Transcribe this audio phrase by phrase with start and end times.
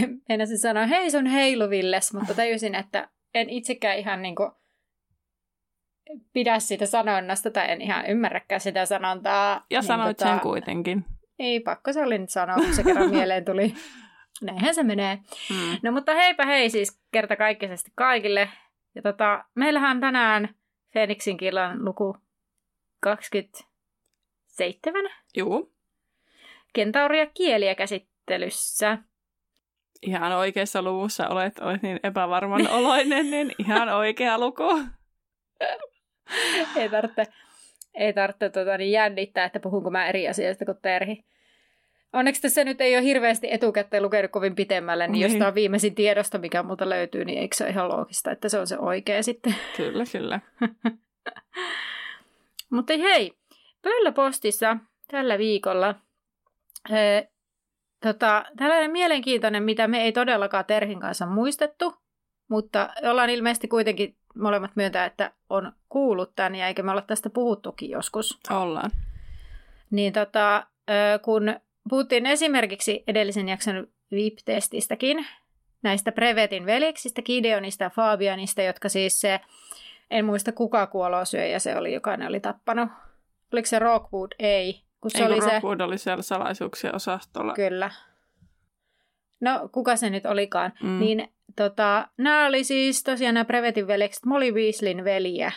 [0.28, 4.50] Meinasin sanoa hei sun heiluvilles, mutta tajusin, että en itsekään ihan niinku
[6.32, 9.64] pidä sitä sanonnasta tai en ihan ymmärräkään sitä sanontaa.
[9.70, 11.04] Ja niin sanoit tota, sen kuitenkin.
[11.38, 13.74] Ei, pakko se oli nyt sanoa, kun se kerran mieleen tuli.
[14.42, 15.18] Näinhän se menee.
[15.48, 15.78] Hmm.
[15.82, 18.48] No mutta heipä hei siis kertakaikkisesti kaikille.
[18.94, 20.54] Ja tota, meillähän tänään
[20.92, 22.16] Fenixin killan luku
[23.00, 25.10] 27.
[25.36, 25.70] Joo.
[26.72, 28.98] Kentauria kieliä käsittelyssä.
[30.02, 34.82] Ihan oikeassa luvussa olet, olet niin epävarman oloinen, niin ihan oikea luku.
[36.76, 37.24] ei tarvitse,
[37.94, 41.24] ei tarvitse tota, niin jännittää, että puhunko mä eri asioista kuin Terhi.
[42.12, 45.22] Onneksi tässä nyt ei ole hirveästi etukäteen lukenut kovin pitemmälle, niin, niin.
[45.22, 48.48] jos tämä on viimeisin tiedosto, mikä multa löytyy, niin eikö se ole ihan loogista, että
[48.48, 49.54] se on se oikea sitten?
[49.76, 50.40] Kyllä, kyllä.
[52.70, 53.32] Mutta hei,
[53.82, 54.76] Pöllöpostissa
[55.10, 55.94] tällä viikolla
[58.06, 61.94] tota, tällainen mielenkiintoinen, mitä me ei todellakaan Terhin kanssa muistettu,
[62.48, 67.30] mutta ollaan ilmeisesti kuitenkin molemmat myöntää, että on kuullut tämän ja eikä me olla tästä
[67.30, 68.38] puhuttukin joskus.
[68.50, 68.90] Ollaan.
[69.90, 70.66] Niin tota,
[71.22, 71.56] kun
[71.88, 75.26] puhuttiin esimerkiksi edellisen jakson VIP-testistäkin,
[75.82, 79.40] näistä Prevetin veljeksistä, Gideonista ja Fabianista, jotka siis se,
[80.10, 82.88] en muista kuka kuolosyöjä se oli, joka ne oli tappanut.
[83.52, 84.32] Oliko se Rockwood?
[84.38, 84.85] Ei.
[85.00, 85.84] Kun se Eikö oli Rockwood se...
[85.84, 87.54] oli siellä salaisuuksien osastolla?
[87.54, 87.90] Kyllä.
[89.40, 90.72] No, kuka se nyt olikaan.
[90.82, 90.98] Mm.
[90.98, 95.52] Niin tota, nämä oli siis tosiaan nämä Prevetin veljekset Molly Weasleyn veliä.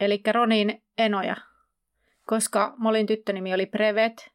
[0.00, 1.36] Eli Ronin enoja.
[2.26, 4.30] Koska Molin tyttönimi oli Prevet.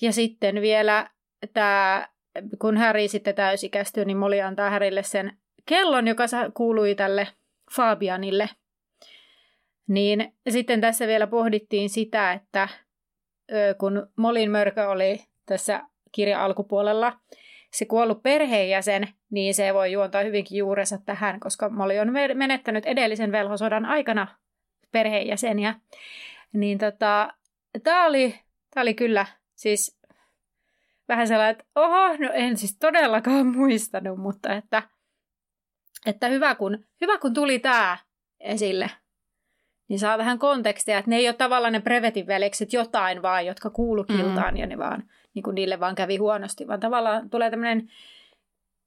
[0.00, 1.10] Ja sitten vielä
[1.52, 2.08] tämä,
[2.58, 6.24] kun Harry sitten täysikäistyy, niin Molly antaa Harrylle sen kellon, joka
[6.54, 7.28] kuului tälle
[7.76, 8.48] Fabianille.
[9.88, 12.68] Niin sitten tässä vielä pohdittiin sitä, että
[13.78, 15.82] kun Molin mörkö oli tässä
[16.12, 17.18] kirjan alkupuolella
[17.72, 23.32] se kuollut perheenjäsen, niin se voi juontaa hyvinkin juurensa tähän, koska Molly on menettänyt edellisen
[23.32, 24.26] velhosodan aikana
[24.92, 25.74] perheenjäseniä.
[26.52, 27.34] Niin tota,
[27.82, 28.40] tämä oli,
[28.76, 29.98] oli kyllä siis
[31.08, 34.82] vähän sellainen, että oho, no en siis todellakaan muistanut, mutta että,
[36.06, 37.98] että hyvä, kun, hyvä kun tuli tämä
[38.40, 38.90] esille,
[39.88, 43.70] niin saa vähän kontekstia, että ne ei ole tavallaan ne Brevetin veljekset jotain vaan, jotka
[43.70, 44.60] kuulu kiltaan mm.
[44.60, 45.04] ja ne vaan,
[45.34, 47.90] niin kuin niille vaan kävi huonosti, vaan tavallaan tulee tämmöinen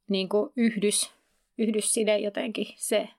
[0.10, 1.14] niin kuin yhdys,
[1.58, 3.10] yhdysside jotenkin, se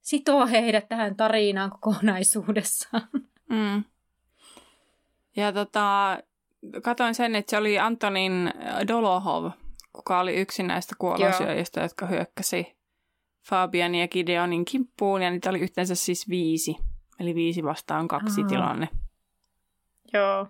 [0.00, 3.08] sitoo heidät tähän tarinaan kokonaisuudessaan.
[3.48, 3.84] Mm.
[5.36, 6.18] Ja tota,
[6.82, 8.52] katoin sen, että se oli Antonin
[8.88, 9.50] Dolohov,
[9.92, 12.76] kuka oli yksi näistä kuolosyöjistä, jotka hyökkäsi
[13.48, 16.76] Fabian ja Gideonin kimppuun, ja niitä oli yhteensä siis viisi.
[17.20, 18.48] Eli viisi vastaan kaksi Aha.
[18.48, 18.88] tilanne.
[20.12, 20.46] Joo.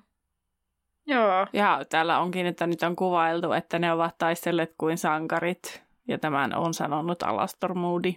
[1.06, 1.46] Joo.
[1.52, 5.82] Ja täällä onkin, että nyt on kuvailtu, että ne ovat taistelleet kuin sankarit.
[6.08, 8.12] Ja tämän on sanonut Alastor Moody.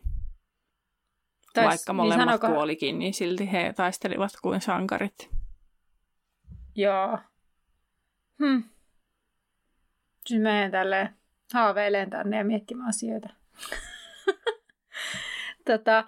[1.54, 2.48] Tais, Vaikka niin molemmat niin sanoko...
[2.48, 5.30] kuolikin, niin silti he taistelivat kuin sankarit.
[6.76, 7.18] Joo.
[8.40, 8.64] Hmm.
[10.26, 11.16] Siis menen tälleen
[11.54, 13.30] haaveilen tänne ja miettimään asioita.
[15.68, 16.06] tota,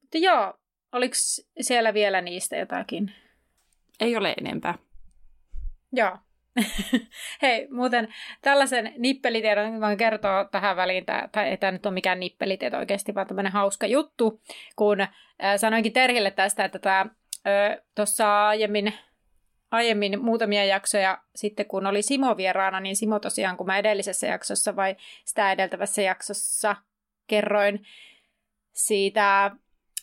[0.00, 0.54] mutta joo,
[0.92, 1.14] Oliko
[1.60, 3.12] siellä vielä niistä jotakin?
[4.00, 4.74] Ei ole enempää.
[5.92, 6.18] Joo.
[7.42, 8.08] Hei, muuten
[8.42, 13.26] tällaisen nippelitiedon voin kertoa tähän väliin, tai ei tämä nyt ole mikään nippelitieto oikeasti, vaan
[13.26, 14.40] tämmöinen hauska juttu,
[14.76, 14.98] kun
[15.56, 17.06] sanoinkin Terhille tästä, että tämä
[17.94, 18.94] tuossa aiemmin,
[19.70, 24.76] aiemmin muutamia jaksoja sitten, kun oli Simo vieraana, niin Simo tosiaan, kun mä edellisessä jaksossa
[24.76, 26.76] vai sitä edeltävässä jaksossa
[27.26, 27.84] kerroin
[28.72, 29.50] siitä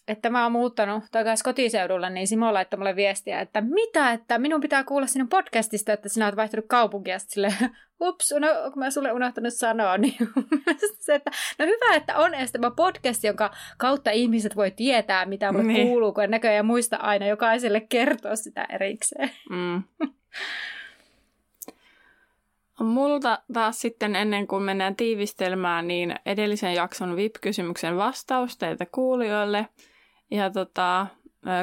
[0.09, 4.61] että mä oon muuttanut takaisin kotiseudulle, niin Simo laittoi mulle viestiä, että mitä, että minun
[4.61, 7.19] pitää kuulla sinun podcastista, että sinä olet vaihtunut kaupunkia.
[7.19, 7.53] Sille,
[8.01, 10.15] ups, no, kun mä sulle unohtanut sanoa, niin
[10.99, 15.51] se, että no hyvä, että on edes tämä podcast, jonka kautta ihmiset voi tietää, mitä
[15.51, 15.87] mulle niin.
[15.87, 19.31] kuuluu, kun näköjään muista aina jokaiselle kertoa sitä erikseen.
[19.49, 19.83] Mm.
[22.79, 29.67] Multa taas sitten ennen kuin mennään tiivistelmään, niin edellisen jakson VIP-kysymyksen vastaus teiltä kuulijoille–
[30.31, 31.07] ja tota,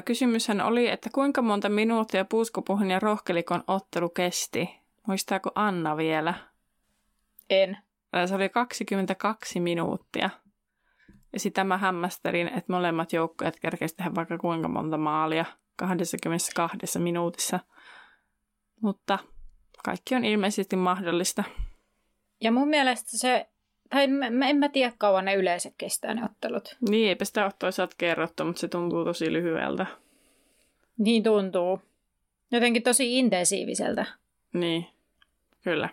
[0.04, 4.70] kysymyshän oli, että kuinka monta minuuttia puuskupuhun ja rohkelikon ottelu kesti?
[5.06, 6.34] Muistaako Anna vielä?
[7.50, 7.78] En.
[8.26, 10.30] Se oli 22 minuuttia.
[11.32, 15.44] Ja sitä mä hämmästelin, että molemmat joukkueet kerkeisivät tehdä vaikka kuinka monta maalia
[15.76, 17.60] 22 minuutissa.
[18.82, 19.18] Mutta
[19.84, 21.44] kaikki on ilmeisesti mahdollista.
[22.40, 23.50] Ja mun mielestä se,
[23.90, 26.76] tai mä, en mä tiedä kauan ne yleensä kestää ne ottelut.
[26.88, 29.86] Niin, eipä sitä ole toisaalta kerrottu, mutta se tuntuu tosi lyhyeltä.
[30.98, 31.80] Niin tuntuu.
[32.50, 34.06] Jotenkin tosi intensiiviseltä.
[34.52, 34.86] Niin,
[35.64, 35.88] kyllä.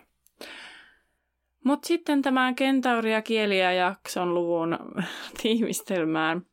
[1.64, 4.78] Mutta sitten tämän kentauria kieliä jakson luvun
[5.42, 6.46] tiivistelmään.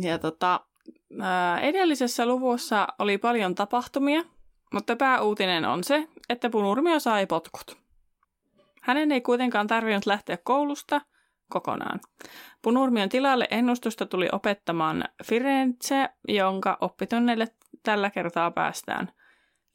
[0.00, 0.60] Ja tota,
[1.62, 4.22] edellisessä luvussa oli paljon tapahtumia,
[4.72, 7.81] mutta pääuutinen on se, että Punurmio sai potkut.
[8.82, 11.00] Hänen ei kuitenkaan tarvinnut lähteä koulusta
[11.50, 12.00] kokonaan.
[12.62, 17.48] Punurmion tilalle ennustusta tuli opettamaan Firenze, jonka oppitunneille
[17.82, 19.12] tällä kertaa päästään.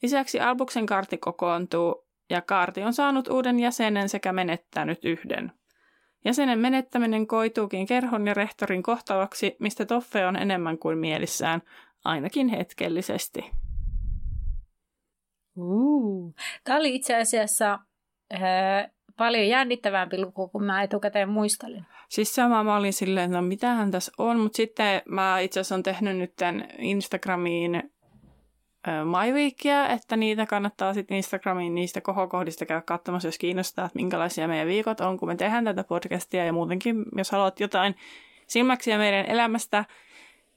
[0.02, 5.52] Lisäksi Albuksen karti kokoontuu ja kaarti on saanut uuden jäsenen sekä menettänyt yhden.
[6.26, 11.62] Jäsenen menettäminen koituukin kerhon ja rehtorin kohtaloksi, mistä Toffe on enemmän kuin mielissään,
[12.06, 13.52] ainakin hetkellisesti.
[15.56, 16.36] Uh.
[16.64, 17.80] Tämä oli itse asiassa
[18.34, 18.42] äh,
[19.18, 21.86] paljon jännittävämpi luku kuin mä etukäteen muistelin.
[22.10, 25.76] Siis sama mä olin silleen, että no mitähän tässä on, mutta sitten mä itse asiassa
[25.76, 26.34] olen tehnyt nyt
[26.78, 27.92] Instagramiin
[28.88, 34.68] MyWeekia, että niitä kannattaa sitten Instagramiin niistä kohokohdista käydä katsomassa, jos kiinnostaa, että minkälaisia meidän
[34.68, 37.96] viikot on, kun me tehdään tätä podcastia ja muutenkin, jos haluat jotain
[38.48, 39.86] silmäksiä meidän elämästä,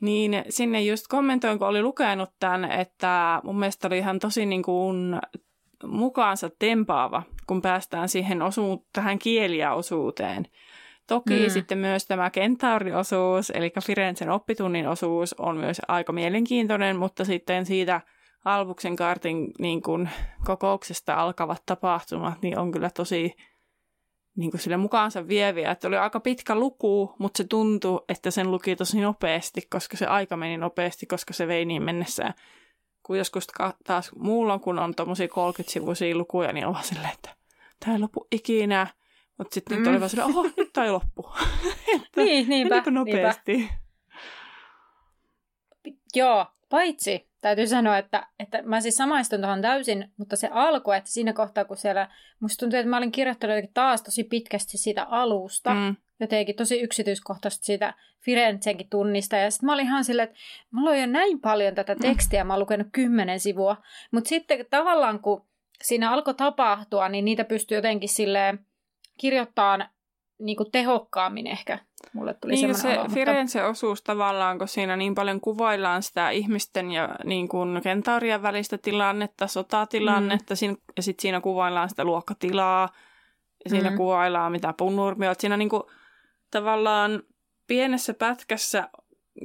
[0.01, 4.63] niin sinne just kommentoin, kun oli lukenut tämän, että mun mielestä oli ihan tosi niin
[4.63, 5.21] kuin
[5.87, 10.47] mukaansa tempaava, kun päästään siihen osu- tähän kieliä-osuuteen.
[11.07, 11.51] Toki mm.
[11.51, 18.01] sitten myös tämä kentauriosuus, eli Firenzen oppitunnin osuus on myös aika mielenkiintoinen, mutta sitten siitä
[18.45, 20.11] Albuksen kartin niin kuin,
[20.45, 23.35] kokouksesta alkavat tapahtumat, niin on kyllä tosi
[24.37, 25.71] niin kuin sille mukaansa vieviä.
[25.71, 30.07] Että oli aika pitkä luku, mutta se tuntui, että sen luki tosi nopeasti, koska se
[30.07, 32.35] aika meni nopeasti, koska se vei niin mennessään.
[33.03, 33.47] Kun joskus
[33.85, 37.37] taas muulla, kun on tuommoisia 30-sivuisia lukuja, niin on vaan silleen, että
[37.81, 38.87] tämä ei lopu ikinä.
[39.39, 39.81] Mutta sitten mm.
[39.81, 41.31] nyt oli vaan silleen, oho, nyt tämä ei loppu.
[42.17, 42.83] niin, niinpä.
[42.91, 43.57] nopeasti.
[43.57, 43.75] Niinpä.
[46.15, 51.11] Joo, paitsi täytyy sanoa, että, että mä siis samaistun tuohon täysin, mutta se alku, että
[51.11, 52.09] siinä kohtaa, kun siellä,
[52.41, 55.97] musta tuntuu, että mä olin kirjoittanut taas tosi pitkästi siitä alusta, mm.
[56.21, 60.41] Jotenkin tosi yksityiskohtaisesti siitä Firenzenkin tunnista, ja sitten mä olin ihan silleen, että
[60.71, 62.01] mä luin jo näin paljon tätä mm.
[62.01, 63.77] tekstiä, mä oon lukenut kymmenen sivua,
[64.11, 65.47] mutta sitten tavallaan kun
[65.83, 68.67] siinä alkoi tapahtua, niin niitä pystyy jotenkin silleen
[69.19, 69.89] kirjoittamaan
[70.39, 71.79] niin kuin tehokkaammin ehkä.
[72.13, 77.09] Mulle tuli niin se olo, Firenze-osuus tavallaan, kun siinä niin paljon kuvaillaan sitä ihmisten ja
[77.25, 80.77] niin kuin kentaurien välistä tilannetta, sotatilannetta, mm.
[80.97, 82.89] ja sitten siinä kuvaillaan sitä luokkatilaa,
[83.65, 83.97] ja siinä mm.
[83.97, 85.35] kuvaillaan mitä punnurmia.
[85.39, 85.83] Siinä niin kuin,
[86.51, 87.23] tavallaan
[87.67, 88.89] pienessä pätkässä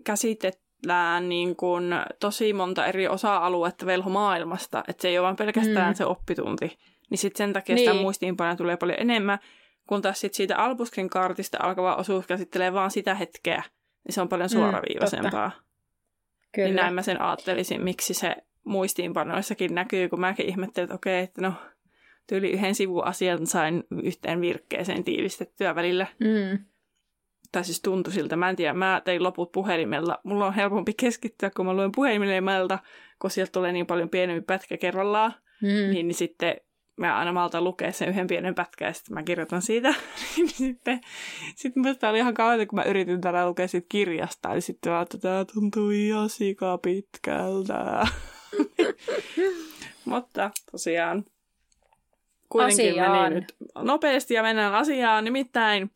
[0.04, 1.84] käsitetään niin kuin
[2.20, 5.96] tosi monta eri osa-aluetta velhomaailmasta, että se ei ole vain pelkästään mm.
[5.96, 6.78] se oppitunti.
[7.10, 7.92] Niin sitten sen takia niin.
[7.92, 9.40] sitä muistiinpanoja tulee paljon enemmän
[9.88, 13.64] kun taas sit siitä Albuskrin kartista alkava osuus käsittelee vaan sitä hetkeä,
[14.08, 15.48] niin se on paljon mm, suoraviivaisempaa.
[15.48, 15.66] Mm,
[16.56, 16.68] Kyllä.
[16.68, 21.42] Niin näin mä sen ajattelisin, miksi se muistiinpanoissakin näkyy, kun mäkin ihmettelin, että okei, että
[21.42, 21.54] no
[22.28, 26.08] tyyli yhden sivun asian sain yhteen virkkeeseen tiivistettyä välillä.
[26.20, 26.66] Mm.
[27.56, 28.36] Tai siis tuntui siltä.
[28.36, 30.20] Mä en tiedä, mä tein loput puhelimella.
[30.24, 32.80] Mulla on helpompi keskittyä, kun mä luen puhelimella,
[33.22, 35.34] kun sieltä tulee niin paljon pienempi pätkä kerrallaan.
[35.62, 35.68] Mm.
[35.68, 36.56] Niin, niin sitten
[36.98, 39.94] mä aina malta lukea sen yhden pienen pätkän ja sitten mä kirjoitan siitä.
[40.38, 41.02] Niin sitten
[41.56, 44.54] sitten musta oli ihan kauan, kun mä yritin tätä lukea siitä kirjasta.
[44.54, 48.08] Eli sitten vaan, että tämä tuntuu ihan sika pitkältä.
[50.06, 51.26] Mutta tosiaan
[52.50, 53.24] kuitenkin asiaan.
[53.24, 55.24] meni nyt nopeasti ja mennään asiaan.
[55.24, 55.92] Nimittäin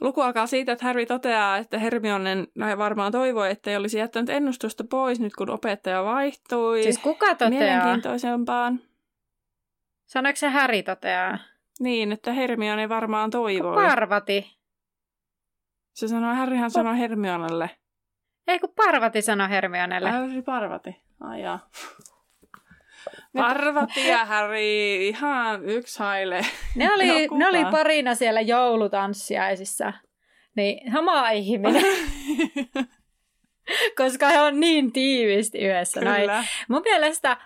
[0.00, 4.30] Luku alkaa siitä, että Harry toteaa, että Hermionen no varmaan toivoi, että ei olisi jättänyt
[4.30, 6.82] ennustusta pois nyt, kun opettaja vaihtui.
[6.82, 7.50] Siis kuka toteaa?
[7.50, 8.80] Mielenkiintoisempaan.
[10.06, 11.38] Sanoiko se Häri toteaa?
[11.80, 13.74] Niin, että Hermione varmaan toivoi.
[13.74, 14.58] Parvati.
[15.92, 17.70] Se sanoi, Harryhan sanoi Hermionelle.
[18.46, 20.10] Ei kun Parvati sanoi Hermionelle.
[20.34, 20.96] Se Parvati.
[21.20, 21.68] Ai jaa.
[23.36, 26.46] Parvati ja Harry ihan yksi haile.
[26.74, 29.92] Ne oli, ne oli parina siellä joulutanssiaisissa.
[30.56, 31.84] Niin, sama ihminen.
[33.98, 36.00] Koska he on niin tiivisti yhdessä.
[36.00, 36.34] Kyllä.
[36.34, 36.46] Noin.
[36.68, 37.36] Mun mielestä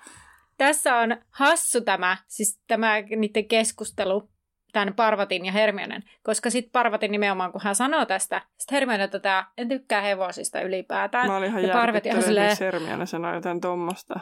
[0.59, 4.29] tässä on hassu tämä, siis tämä niiden keskustelu
[4.73, 9.45] tämän Parvatin ja Hermionen, koska sitten Parvatin nimenomaan, kun hän sanoo tästä, sitten Hermione tätä,
[9.59, 11.27] en tykkää hevosista ylipäätään.
[11.27, 14.21] Mä olin ihan ja Parvati on silleen, Hermione sanoi jotain tuommoista.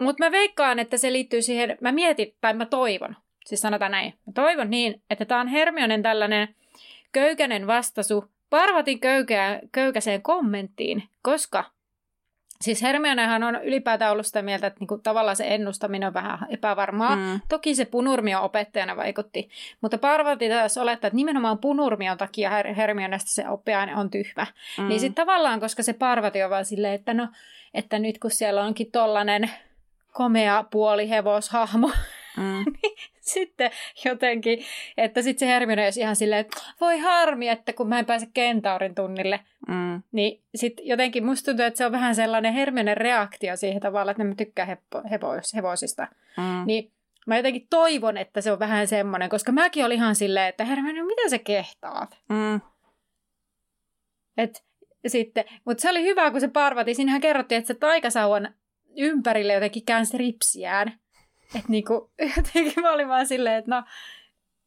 [0.00, 4.14] Mutta mä veikkaan, että se liittyy siihen, mä mietin, tai mä toivon, siis sanotaan näin,
[4.26, 6.54] mä toivon niin, että tämä on Hermionen tällainen
[7.12, 11.64] köykänen vastasu Parvatin köykä, köykäiseen kommenttiin, koska
[12.60, 17.16] Siis Hermionehan on ylipäätään ollut sitä mieltä, että niinku tavallaan se ennustaminen on vähän epävarmaa.
[17.16, 17.40] Mm.
[17.48, 19.48] Toki se Punurmio opettajana vaikutti,
[19.80, 24.46] mutta Parvati taas olettaa, että nimenomaan Punurmion takia Her- Hermionesta se oppiaine on tyhmä.
[24.78, 24.88] Mm.
[24.88, 27.28] Niin sitten tavallaan, koska se Parvati on vaan silleen, että no,
[27.74, 29.50] että nyt kun siellä onkin tollanen
[30.14, 31.90] komea puolihevoshahmo,
[32.36, 32.64] Mm.
[32.82, 33.70] Niin sitten
[34.04, 34.64] jotenkin,
[34.96, 38.28] että sitten se Hermione olisi ihan silleen, että voi harmi, että kun mä en pääse
[38.34, 39.40] kentaurin tunnille.
[39.68, 40.02] Mm.
[40.12, 44.24] Niin sitten jotenkin musta tuntuu, että se on vähän sellainen Hermione reaktio siihen tavalla, että
[44.24, 46.08] mä tykkään hepo, hevos, hevosista.
[46.36, 46.66] Mm.
[46.66, 46.90] Niin
[47.26, 51.02] mä jotenkin toivon, että se on vähän semmoinen, koska mäkin olin ihan silleen, että Hermione,
[51.02, 52.18] mitä sä kehtaat?
[52.28, 52.60] Mm.
[54.36, 54.64] Et,
[55.06, 56.94] sitten, mutta se oli hyvä, kun se parvati.
[56.94, 58.54] Siinähän kerrottiin, että se taikasauvan
[58.96, 60.88] ympärille jotenkin käänsi ripsiään.
[61.54, 63.82] Että niinku, jotenkin mä olin vaan silleen, että no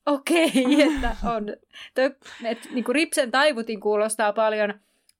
[0.05, 1.49] okei, okay, että on.
[2.45, 4.73] Että niinku ripsen taivutin kuulostaa paljon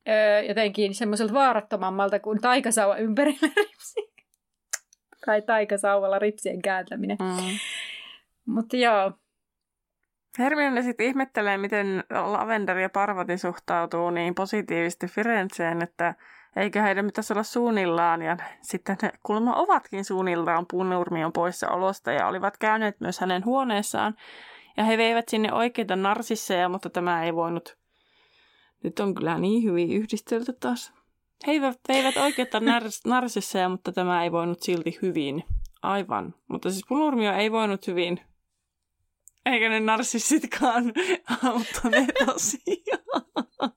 [0.10, 4.14] öö, jotenkin semmoiselta vaarattomammalta kuin taikasauva ympärillä ripsi.
[5.26, 7.18] Tai taikasauvalla ripsien kääntäminen.
[7.20, 7.58] Mm.
[8.46, 9.12] Mutta joo.
[10.40, 16.16] Hermione sitten ihmettelee, miten Lavender ja Parvati suhtautuu niin positiivisesti Firenzeen, että
[16.58, 18.22] eikä heidän pitäisi olla suunnillaan.
[18.22, 24.16] Ja sitten he kuulemma ovatkin suunnillaan puunurmion poissaolosta ja olivat käyneet myös hänen huoneessaan.
[24.78, 27.78] Ja he veivät sinne oikeita narsisseja, mutta tämä ei voinut.
[28.84, 30.94] Nyt on kyllä niin hyvin yhdistelty taas.
[31.48, 31.54] He
[31.88, 35.44] veivät oikeita nars- narsisseja, mutta tämä ei voinut silti hyvin.
[35.82, 36.34] Aivan.
[36.48, 38.20] Mutta siis punurmio ei voinut hyvin.
[39.46, 40.84] Eikä ne narsissitkaan
[41.44, 43.77] auttaneet asiaa.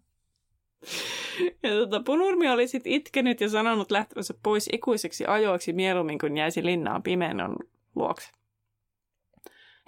[1.63, 6.65] Ja tota, Punurmi oli sitten itkenyt ja sanonut lähtevänsä pois ikuiseksi ajoiksi mieluummin kuin jäisi
[6.65, 7.57] linnaan pimenon
[7.95, 8.31] luokse.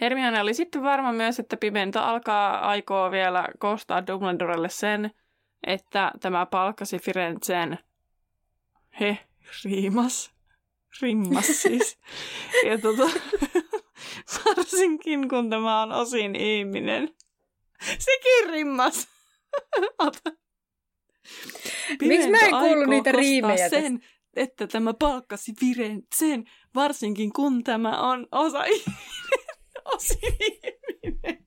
[0.01, 5.11] Hermione oli sitten varma myös, että Pimento alkaa aikoo vielä koostaa Dumbledorelle sen,
[5.67, 7.79] että tämä palkkasi Firenzeen.
[9.01, 9.19] He,
[9.65, 10.33] riimas.
[11.03, 11.99] Rimmas siis.
[12.69, 13.03] ja tota,
[14.47, 17.15] varsinkin kun tämä on osin ihminen.
[17.99, 19.09] Sekin rimmas.
[22.00, 23.69] Miksi mä en kuullut niitä riimejä?
[23.69, 24.00] sen,
[24.37, 28.64] että tämä palkkasi viren sen, varsinkin kun tämä on osa.
[29.95, 31.43] Osa ihminen.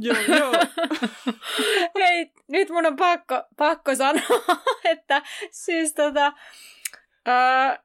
[0.00, 0.52] joo, joo.
[1.98, 4.44] Hei, nyt mun on pakko, pakko sanoa,
[4.84, 6.32] että siis tota,
[7.28, 7.76] Öö,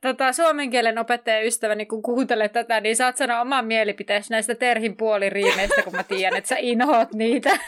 [0.00, 4.96] tota, suomen kielen opettajan ystäväni, kun kuuntelet tätä, niin saat sanoa oman mielipiteesi näistä Terhin
[4.96, 7.58] puoliriimeistä, kun mä tiedän, että sä inhoat niitä.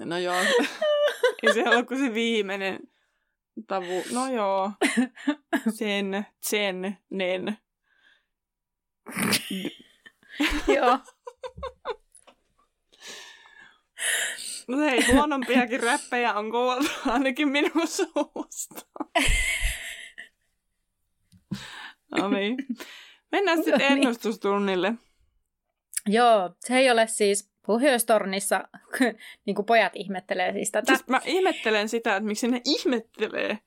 [0.00, 0.40] No joo,
[1.42, 2.78] ei se ole kuin se viimeinen
[3.68, 4.04] tavu.
[4.12, 4.72] No joo,
[5.78, 7.58] sen, sen, nen.
[10.76, 10.98] joo.
[14.68, 18.86] Mutta hei, huonompiakin räppejä on kuultu ainakin minun suusta.
[22.20, 22.56] No niin.
[23.32, 23.92] Mennään sitten no niin.
[23.92, 24.94] ennustustunnille.
[26.06, 28.68] Joo, se ei ole siis Pohjoistornissa,
[29.46, 30.96] niin kuin pojat ihmettelee siis tätä.
[30.96, 33.58] Siis mä ihmettelen sitä, että miksi ne ihmettelee.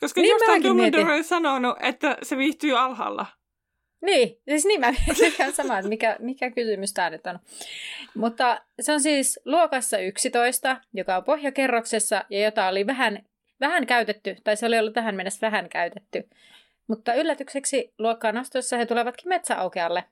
[0.00, 3.26] Koska niin jostain Dumbledore on sanonut, että se viihtyy alhaalla.
[4.02, 7.38] Niin, siis niin mä mietin sama, että mikä, mikä kysymys tämä nyt on.
[8.14, 13.24] Mutta se on siis luokassa 11, joka on pohjakerroksessa ja jota oli vähän,
[13.60, 16.28] vähän käytetty, tai se oli ollut tähän mennessä vähän käytetty.
[16.86, 20.04] Mutta yllätykseksi luokkaan astuessa he tulevatkin metsäaukealle.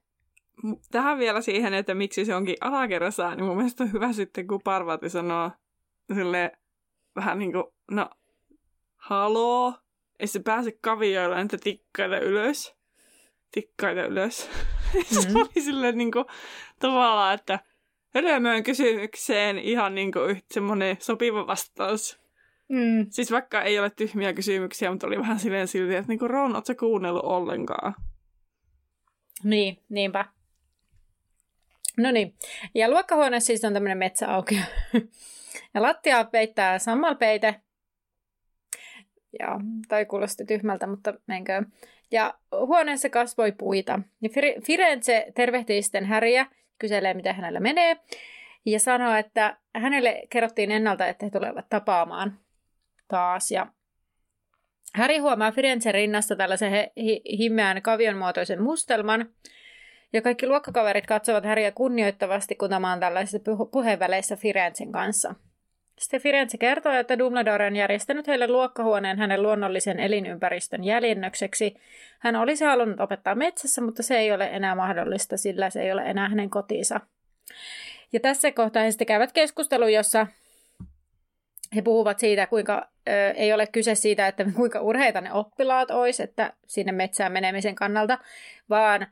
[0.91, 4.61] Tähän vielä siihen, että miksi se onkin alakerrassa, niin mun mielestä on hyvä sitten, kun
[4.65, 5.51] Parvati sanoo
[6.15, 6.53] sille
[7.17, 8.11] vähän niin kuin, no,
[8.97, 9.75] haloo,
[10.21, 12.78] ei se pääse kavioilla niitä tikkaita ylös
[13.53, 14.49] tikkaita ylös.
[14.89, 15.33] Mm-hmm.
[15.33, 16.25] se oli silleen niin kuin,
[16.79, 17.59] tavallaan, että
[18.15, 22.21] hölmöön kysymykseen ihan niin kuin semmoinen sopiva vastaus.
[22.69, 23.07] Mm.
[23.11, 26.55] Siis vaikka ei ole tyhmiä kysymyksiä, mutta oli vähän silleen silti, että niin kuin Ron,
[26.55, 27.95] ootko kuunnellut ollenkaan?
[29.45, 30.25] Niin, niinpä.
[31.97, 32.35] No niin,
[32.75, 34.61] ja luokkahuone siis on tämmöinen metsäaukio.
[35.75, 37.61] ja lattia peittää sammalpeite.
[39.39, 41.63] Ja, tai kuulosti tyhmältä, mutta menkö.
[42.11, 44.01] Ja huoneessa kasvoi puita.
[44.23, 44.29] Ja
[44.63, 46.47] Firenze tervehtii sitten Häriä,
[46.79, 47.97] kyselee mitä hänellä menee,
[48.67, 52.39] ja sanoo, että hänelle kerrottiin ennalta, että he tulevat tapaamaan
[53.09, 53.51] taas.
[53.51, 53.67] Ja
[54.95, 59.29] Häri huomaa Firenzen rinnasta tällaisen he, hi, himmeän kavionmuotoisen mustelman,
[60.13, 63.39] Ja kaikki luokkakaverit katsovat Häriä kunnioittavasti, kun tämä on tällaisissa
[63.73, 65.35] puheenväleissä Firenzen kanssa.
[65.99, 71.75] Sitten Firenze kertoo, että Dumbledore on järjestänyt heille luokkahuoneen hänen luonnollisen elinympäristön jäljennökseksi.
[72.19, 76.03] Hän olisi halunnut opettaa metsässä, mutta se ei ole enää mahdollista, sillä se ei ole
[76.03, 77.01] enää hänen kotinsa.
[78.13, 80.27] Ja tässä kohtaa he sitten käyvät keskustelun, jossa
[81.75, 86.23] he puhuvat siitä, kuinka ö, ei ole kyse siitä, että kuinka urheita ne oppilaat olisi,
[86.23, 88.19] että sinne metsään menemisen kannalta,
[88.71, 89.07] vaan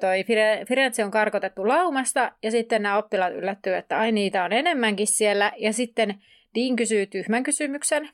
[0.00, 0.24] toi
[0.68, 5.52] Firenze on karkotettu laumasta ja sitten nämä oppilaat yllättyy, että ai niitä on enemmänkin siellä
[5.56, 6.22] ja sitten
[6.54, 8.08] Dean kysyy tyhmän kysymyksen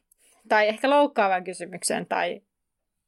[0.48, 2.40] tai ehkä loukkaavan kysymyksen tai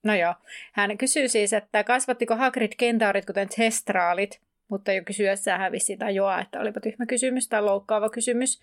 [0.02, 0.34] no joo.
[0.72, 6.60] Hän kysyy siis, että kasvattiko Hagrid kentaurit kuten testraalit, mutta jo kysyessään hävisi tajoa, että
[6.60, 8.60] olipa tyhmä kysymys tai loukkaava kysymys.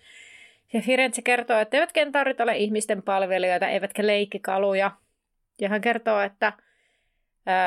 [0.72, 4.90] Ja Firenze kertoo, että eivät kentaurit ole ihmisten palvelijoita, eivätkä leikkikaluja.
[5.60, 6.52] Ja hän kertoo, että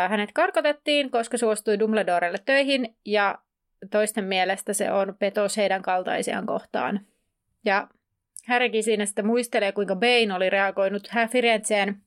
[0.09, 3.37] hänet karkotettiin, koska suostui Dumbledorelle töihin, ja
[3.91, 6.99] toisten mielestä se on petos heidän kaltaisiaan kohtaan.
[7.65, 7.87] Ja
[8.47, 11.97] Harrykin siinä sitten muistelee, kuinka Bane oli reagoinut Firenzeen,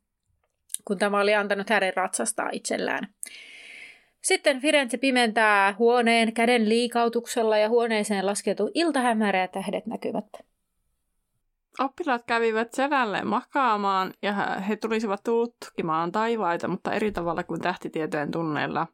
[0.84, 3.08] kun tämä oli antanut Harry ratsastaa itsellään.
[4.20, 10.49] Sitten Firenze pimentää huoneen käden liikautuksella ja huoneeseen laskeutuu iltahämärä ja tähdet näkyvät.
[11.78, 14.32] Oppilaat kävivät selälleen makaamaan ja
[14.68, 18.86] he tulisivat tutkimaan taivaita, mutta eri tavalla kuin tähtitieteen tunneilla.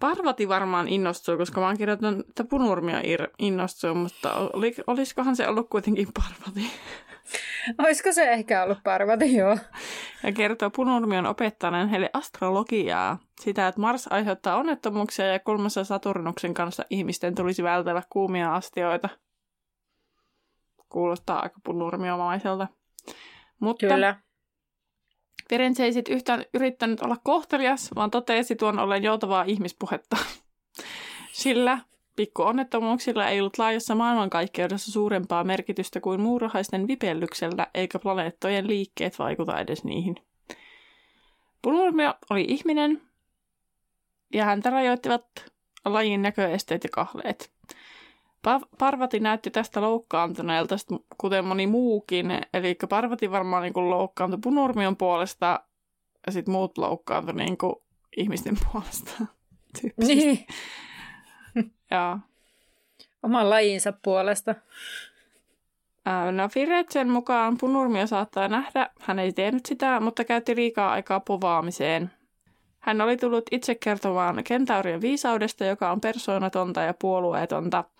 [0.00, 3.02] Parvati varmaan innostuu, koska mä oon kirjoittanut, että punurmia
[3.38, 6.70] innostuu, mutta oli, olisikohan se ollut kuitenkin Parvati?
[7.84, 9.58] Olisiko se ehkä ollut Parvati, joo.
[10.22, 13.18] Ja kertoo punurmion opettaneen heille astrologiaa.
[13.40, 19.08] Sitä, että Mars aiheuttaa onnettomuuksia ja kolmessa Saturnuksen kanssa ihmisten tulisi vältellä kuumia astioita.
[20.90, 22.68] Kuulostaa aika punurmiomaiselta.
[23.60, 24.16] Mutta Kyllä.
[25.48, 30.16] Firenze ei sitten yhtään yrittänyt olla kohtelias, vaan totesi tuon ollen joutavaa ihmispuhetta.
[31.32, 31.78] Sillä
[32.16, 39.84] pikkuonnettomuuksilla ei ollut laajassa maailmankaikkeudessa suurempaa merkitystä kuin muurahaisten vipellyksellä, eikä planeettojen liikkeet vaikuta edes
[39.84, 40.16] niihin.
[41.62, 43.02] Punurmio oli ihminen,
[44.32, 45.24] ja häntä rajoittivat
[45.84, 47.52] lajin näköesteet ja kahleet.
[48.78, 50.76] Parvati näytti tästä loukkaantuneelta,
[51.18, 52.26] kuten moni muukin.
[52.54, 55.60] Eli Parvati varmaan niin loukkaantui punurmion puolesta
[56.26, 57.56] ja sitten muut loukkaantui niin
[58.16, 59.26] ihmisten puolesta.
[59.96, 60.46] Niin.
[61.90, 62.18] ja.
[63.22, 64.54] Oman lajinsa puolesta.
[66.32, 72.10] No Firezen mukaan punurmio saattaa nähdä, hän ei tehnyt sitä, mutta käytti liikaa aikaa povaamiseen.
[72.78, 77.84] Hän oli tullut itse kertomaan kentaurien viisaudesta, joka on persoonatonta ja puolueetonta–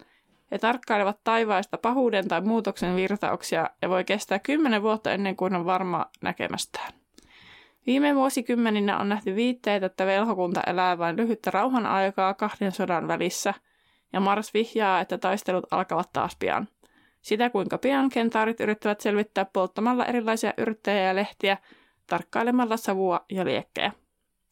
[0.53, 5.65] he tarkkailevat taivaista pahuuden tai muutoksen virtauksia ja voi kestää kymmenen vuotta ennen kuin on
[5.65, 6.93] varma näkemästään.
[7.87, 13.55] Viime vuosikymmeninä on nähty viitteitä, että velhokunta elää vain lyhyttä rauhan aikaa kahden sodan välissä,
[14.13, 16.69] ja Mars vihjaa, että taistelut alkavat taas pian.
[17.23, 21.59] Sitä kuinka pian kentaarit yrittävät selvittää polttamalla erilaisia yrttejä ja lehtiä,
[22.07, 23.93] tarkkailemalla savua ja liekkejä.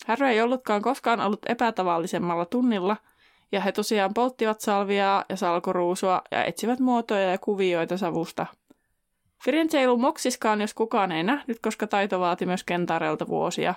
[0.07, 2.97] Harry ei ollutkaan koskaan ollut epätavallisemmalla tunnilla–
[3.53, 8.47] ja he tosiaan polttivat salviaa ja salkoruusua ja etsivät muotoja ja kuvioita savusta.
[9.45, 13.75] Firenze ei ollut moksiskaan, jos kukaan ei nähnyt, koska taito vaati myös Kentaarelta vuosia.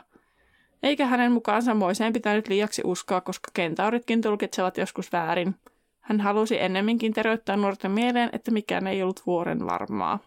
[0.84, 5.56] Eikä hänen mukaan samoiseen pitänyt liiaksi uskoa, koska kentauritkin tulkitsevat joskus väärin.
[6.00, 10.20] Hän halusi ennemminkin terveyttää nuorten mieleen, että mikään ei ollut vuoren varmaa.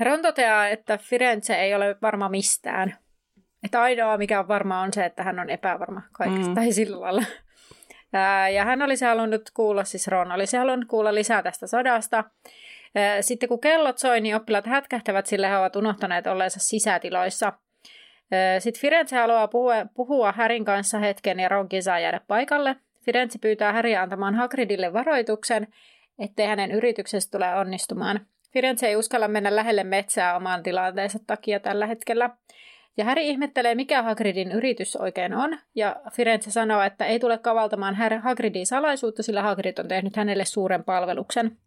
[0.00, 2.96] Ron toteaa, että Firenze ei ole varma mistään.
[3.62, 6.54] Että ainoa, mikä on varma, on se, että hän on epävarma kaikesta, mm.
[6.54, 7.22] tai sillä lailla.
[8.54, 12.24] Ja hän olisi halunnut kuulla, siis Ron olisi halunnut kuulla lisää tästä sodasta.
[13.20, 17.52] Sitten kun kellot soi, niin oppilaat hätkähtävät, sillä he ovat unohtaneet olleensa sisätiloissa.
[18.58, 22.76] Sitten Firenze haluaa puhua, puhua Härin kanssa hetken ja Ronkin saa jäädä paikalle.
[23.04, 25.68] Firenze pyytää Häriä antamaan Hagridille varoituksen,
[26.18, 28.20] ettei hänen yrityksessä tule onnistumaan.
[28.52, 32.30] Firenze ei uskalla mennä lähelle metsää oman tilanteensa takia tällä hetkellä.
[32.96, 37.96] Ja Harry ihmettelee, mikä Hagridin yritys oikein on, ja Firenze sanoo, että ei tule kavaltamaan
[38.22, 41.58] Hagridin salaisuutta, sillä Hagrid on tehnyt hänelle suuren palveluksen.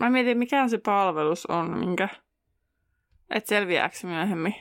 [0.00, 2.08] Mä mietin, mikä se palvelus on, minkä...
[3.30, 4.54] Et selviääkö myöhemmin?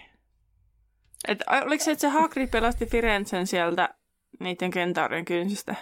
[1.28, 3.90] Et, oliko se, että se Hagrid pelasti Firenzen sieltä
[4.40, 5.76] niiden kentaurien kynsistä?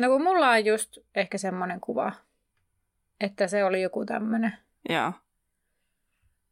[0.00, 2.12] No kun mulla on just ehkä semmoinen kuva,
[3.20, 4.58] että se oli joku tämmöinen.
[4.88, 5.12] Joo.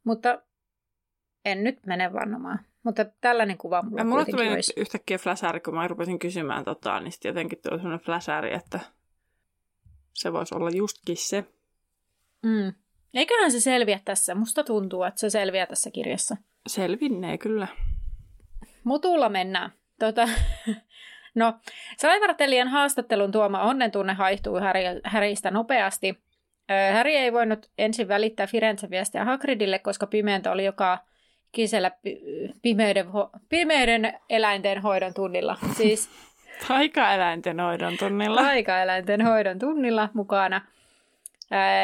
[0.03, 0.41] Mutta
[1.45, 2.59] en nyt mene vannomaan.
[2.83, 4.73] Mutta tällainen kuva mulla, mulla tuli olisi.
[4.77, 8.79] nyt yhtäkkiä flashääri, kun mä rupesin kysymään tota, niin sitten jotenkin tuli sellainen flashääri, että
[10.13, 11.45] se voisi olla justkin se.
[12.43, 12.73] Mm.
[13.13, 14.35] Eiköhän se selviä tässä.
[14.35, 16.37] Musta tuntuu, että se selviää tässä kirjassa.
[16.67, 17.67] Selvinnee kyllä.
[18.83, 19.71] Mutulla mennään.
[19.99, 20.27] Tota,
[21.35, 21.53] No,
[21.97, 24.59] saivartelijan haastattelun tuoma onnentunne haihtuu
[25.03, 26.23] Häristä nopeasti.
[26.93, 30.97] Häri ei voinut ensin välittää Firenze viestiä Hagridille, koska pimeäntä oli joka
[31.51, 31.91] kisellä
[32.61, 33.05] pimeyden,
[33.49, 35.57] pimeyden eläinten hoidon tunnilla.
[35.77, 36.09] Siis
[36.67, 38.41] Taikaeläinten hoidon tunnilla.
[38.41, 40.61] Taikaeläinten hoidon tunnilla mukana.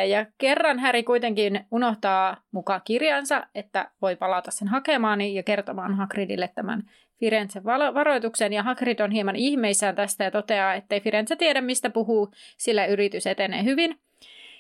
[0.08, 6.50] Ja kerran Häri kuitenkin unohtaa mukaan kirjansa, että voi palata sen hakemaan ja kertomaan Hagridille
[6.56, 6.84] tämän
[7.20, 8.54] Firenzen varoituksen.
[8.54, 13.28] Ja Hagrid on hieman ihmeissään tästä ja toteaa, ettei Firenze tiedä mistä puhuu, sillä yritys
[13.28, 14.00] etenee hyvin.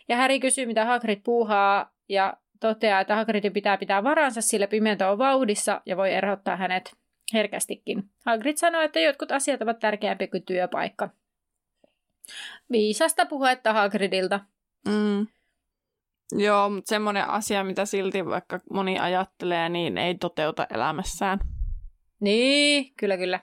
[0.09, 5.11] Ja Häri kysyy, mitä Hagrid puuhaa ja toteaa, että Hagridin pitää pitää varansa, sillä pimentä
[5.11, 6.95] on vauhdissa ja voi erottaa hänet
[7.33, 8.09] herkästikin.
[8.25, 11.09] Hagrid sanoo, että jotkut asiat ovat tärkeämpiä kuin työpaikka.
[12.71, 14.39] Viisasta puhetta Hagridilta.
[14.87, 15.27] Mm.
[16.31, 21.39] Joo, mutta semmoinen asia, mitä silti vaikka moni ajattelee, niin ei toteuta elämässään.
[22.19, 23.39] Niin, kyllä kyllä.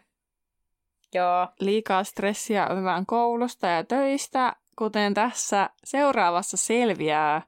[1.14, 1.48] Joo.
[1.60, 7.42] Liikaa stressiä otetaan koulusta ja töistä, kuten tässä seuraavassa selviää,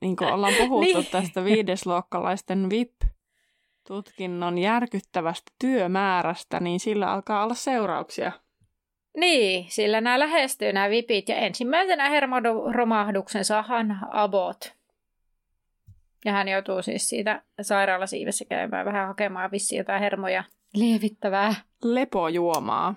[0.00, 1.10] niin kuin ollaan puhuttu niin.
[1.10, 8.32] tästä viidesluokkalaisten VIP-tutkinnon järkyttävästä työmäärästä, niin sillä alkaa olla seurauksia.
[9.16, 14.72] Niin, sillä nämä lähestyy nämä vipit ja ensimmäisenä hermoromahduksen sahan abot.
[16.24, 21.54] Ja hän joutuu siis siitä sairaalasiivessä käymään vähän hakemaan vissi jotain hermoja lievittävää.
[21.84, 22.94] Lepojuomaa,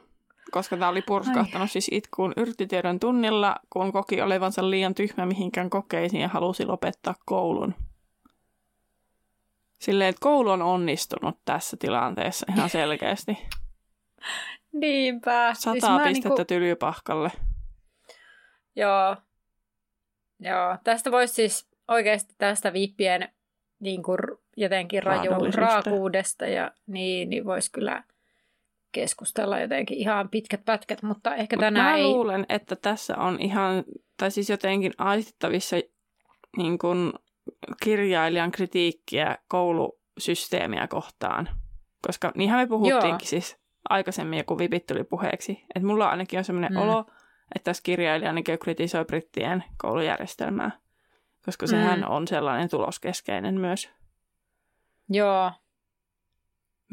[0.54, 1.68] koska tämä oli purskahtanut Ai.
[1.68, 7.76] siis itkuun yrttitiedon tunnilla, kun koki olevansa liian tyhmä mihinkään kokeisiin ja halusi lopettaa koulun.
[9.80, 13.38] Silleen, että koulu on onnistunut tässä tilanteessa ihan selkeästi.
[14.74, 15.54] Niinpä.
[15.54, 16.46] Sata siis pistettä niinku...
[16.46, 17.32] tylypahkalle.
[18.76, 19.18] Joo.
[20.40, 20.78] Joo.
[20.84, 23.30] Tästä voisi siis oikeasti tästä vippien
[23.80, 24.18] niin kuin
[24.58, 28.04] jotenkin raju raakuudesta ja niin, niin voisi kyllä
[28.94, 32.04] keskustella jotenkin ihan pitkät pätkät, mutta ehkä Mut tänään mä ei...
[32.04, 33.84] luulen, että tässä on ihan,
[34.18, 35.76] tai siis jotenkin aistittavissa
[36.58, 37.14] niin kuin
[37.84, 41.50] kirjailijan kritiikkiä koulusysteemiä kohtaan.
[42.08, 43.20] Koska niinhän me puhuttiinkin Joo.
[43.20, 43.58] siis
[43.90, 45.66] aikaisemmin, kun vipit tuli puheeksi.
[45.76, 46.78] Että mulla ainakin on sellainen mm.
[46.78, 47.06] olo,
[47.56, 50.72] että tässä kirjailija ainakin kritisoi brittien koulujärjestelmää,
[51.46, 52.06] koska sehän mm.
[52.10, 53.90] on sellainen tuloskeskeinen myös.
[55.10, 55.52] Joo.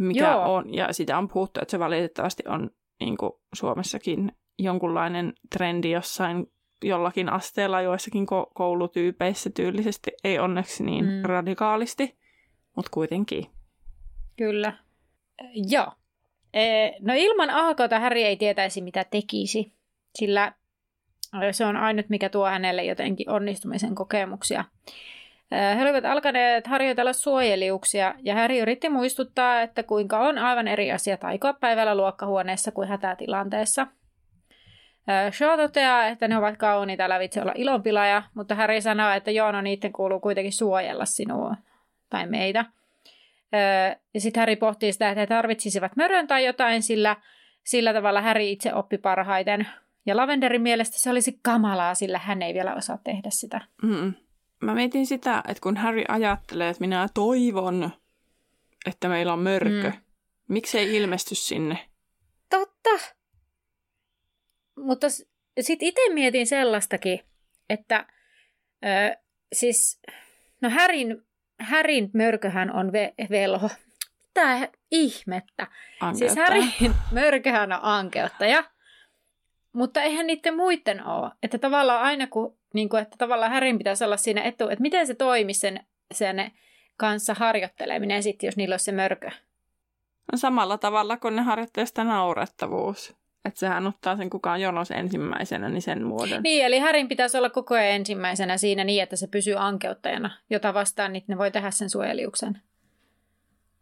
[0.00, 0.54] Mikä Joo.
[0.54, 6.46] on, ja sitä on puhuttu, että se valitettavasti on niin kuin Suomessakin jonkunlainen trendi jossain
[6.84, 11.22] jollakin asteella joissakin koulutyypeissä tyylisesti, ei onneksi niin mm.
[11.22, 12.18] radikaalisti,
[12.76, 13.46] mutta kuitenkin.
[14.36, 14.72] Kyllä.
[15.70, 15.92] Joo.
[17.00, 19.72] No ilman Aakota Harry ei tietäisi, mitä tekisi,
[20.18, 20.52] sillä
[21.50, 24.64] se on ainut, mikä tuo hänelle jotenkin onnistumisen kokemuksia.
[25.50, 31.16] He olivat alkaneet harjoitella suojeliuksia, ja Harry yritti muistuttaa, että kuinka on aivan eri asia
[31.16, 33.86] taikoa päivällä luokkahuoneessa kuin hätätilanteessa.
[35.32, 39.60] Shaw toteaa, että ne ovat kauniita lävitse olla ilonpilaja, mutta Harry sanoo, että joo, no
[39.60, 41.54] niiden kuuluu kuitenkin suojella sinua
[42.10, 42.64] tai meitä–
[44.14, 47.16] ja sitten Harry pohtii sitä, että he tarvitsisivat mörön tai jotain, sillä
[47.64, 49.68] sillä tavalla Harry itse oppi parhaiten.
[50.06, 53.60] Ja Lavenderin mielestä se olisi kamalaa, sillä hän ei vielä osaa tehdä sitä.
[53.82, 54.14] Mm.
[54.60, 57.90] Mä mietin sitä, että kun Harry ajattelee, että minä toivon,
[58.86, 60.02] että meillä on mörkö, mm.
[60.48, 61.88] miksi ei ilmesty sinne?
[62.50, 62.90] Totta.
[64.76, 65.06] Mutta
[65.60, 67.20] sitten itse mietin sellaistakin,
[67.70, 68.06] että
[68.84, 69.16] ö,
[69.52, 70.00] siis,
[70.60, 71.22] no Härin
[71.60, 73.70] Härin mörköhän on ve- velho.
[74.26, 75.66] Mitä ihmettä?
[76.00, 76.34] Ankeuttaja.
[76.34, 78.64] Siis Härin mörköhän on ankeuttaja.
[79.72, 81.30] Mutta eihän niiden muiden ole.
[81.42, 85.06] Että tavallaan aina kun, niin kuin, että tavallaan Härin pitäisi olla siinä etu, että miten
[85.06, 85.80] se toimi sen,
[86.14, 86.52] sen
[86.96, 89.30] kanssa harjoitteleminen sitten, jos niillä olisi se mörkö.
[90.32, 93.16] No samalla tavalla kuin ne harjoittaa sitä naurettavuus.
[93.44, 96.42] Että sehän ottaa sen kukaan jonos ensimmäisenä, niin sen muodon.
[96.42, 100.74] Niin, eli Härin pitäisi olla koko ajan ensimmäisenä siinä niin, että se pysyy ankeuttajana, jota
[100.74, 102.60] vastaan niin ne voi tehdä sen suojeliuksen.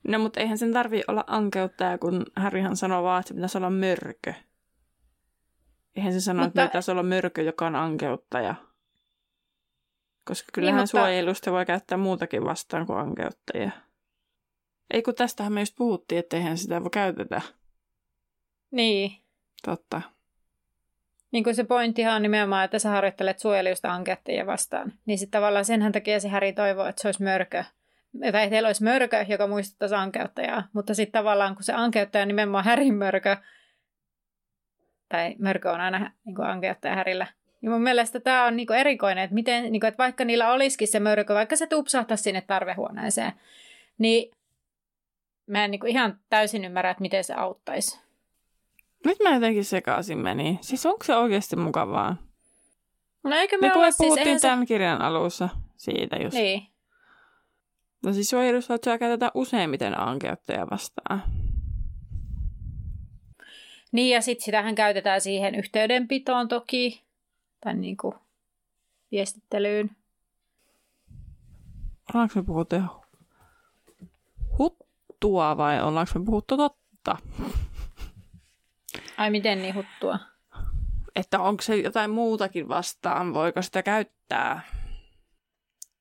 [0.08, 3.70] No, mutta eihän sen tarvi olla ankeuttaja, kun Härihan sanoo vaan, että se pitäisi olla
[3.70, 4.34] mörkö.
[5.96, 6.62] Eihän se sano, mutta...
[6.62, 8.54] että pitäisi olla mörkö, joka on ankeuttaja.
[10.28, 10.98] Koska kyllähän niin, mutta...
[10.98, 13.70] suojelusta voi käyttää muutakin vastaan kuin ankeuttajia.
[14.90, 17.42] Ei kun tästähän me just puhuttiin, että eihän sitä voi käytetä.
[18.70, 19.12] Niin.
[19.64, 20.02] Totta.
[21.30, 24.92] Niin kuin se pointtihan on nimenomaan, että sä harjoittelet suojelijusta ankettia vastaan.
[25.06, 27.64] Niin sitten tavallaan senhän takia se Häri toivoo, että se olisi mörkö.
[28.32, 30.68] Tai teillä olisi mörkö, joka muistuttaisi ankeuttajaa.
[30.72, 33.36] Mutta sitten tavallaan, kun se ankeuttaja on nimenomaan Härin mörkö,
[35.08, 37.26] tai mörkö on aina niin kuin ankeuttaja Härillä,
[37.60, 40.88] niin mun mielestä tämä on niin erikoinen, että, miten, niin kuin, että vaikka niillä olisikin
[40.88, 43.32] se mörkö, vaikka se tupsahtaisi sinne tarvehuoneeseen,
[43.98, 44.30] niin
[45.46, 48.00] mä en niin kuin ihan täysin ymmärrä, että miten se auttaisi.
[49.04, 50.58] Nyt mä jotenkin sekaisin meni.
[50.60, 52.16] Siis onko se oikeasti mukavaa?
[53.24, 53.96] No eikö me, Me olla siis...
[53.96, 56.36] puhuttiin se- tämän kirjan alussa siitä just.
[56.36, 56.62] Niin.
[58.04, 61.22] No siis suojelusotsia käytetään useimmiten ankeuttajia vastaan.
[63.92, 67.04] Niin, ja sitten sitähän käytetään siihen yhteydenpitoon toki,
[67.60, 68.14] tai niin kuin
[69.12, 69.90] viestittelyyn.
[72.14, 72.76] Ollaanko me puhuttu
[74.58, 77.16] huttua vai ollaanko me puhuttu totta?
[79.16, 80.18] Ai miten niin huttua?
[81.16, 84.62] Että onko se jotain muutakin vastaan, voiko sitä käyttää?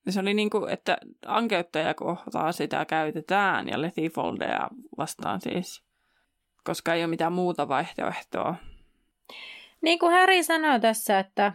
[0.09, 5.83] Se oli niin kuin, että ankeuttaja kohtaa sitä käytetään ja letifoldeja vastaan siis,
[6.63, 8.55] koska ei ole mitään muuta vaihtoehtoa.
[9.81, 11.53] Niin kuin Harry sanoi tässä, että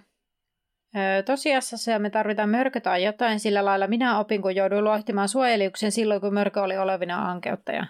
[1.26, 3.86] tosiasiassa me tarvitaan mörkö tai jotain sillä lailla.
[3.86, 7.86] Minä opin, kun jouduin lohtimaan suojeliuksen silloin, kun mörkö oli olevina ankeuttaja.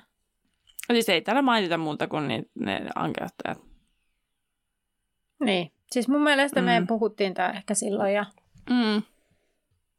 [0.92, 3.58] Siis ei täällä mainita muuta kuin ne, ne ankeuttajat.
[5.44, 5.72] Niin.
[5.90, 6.64] Siis mun mielestä mm.
[6.64, 8.26] me puhuttiin tämä ehkä silloin ja
[8.70, 9.02] Mm.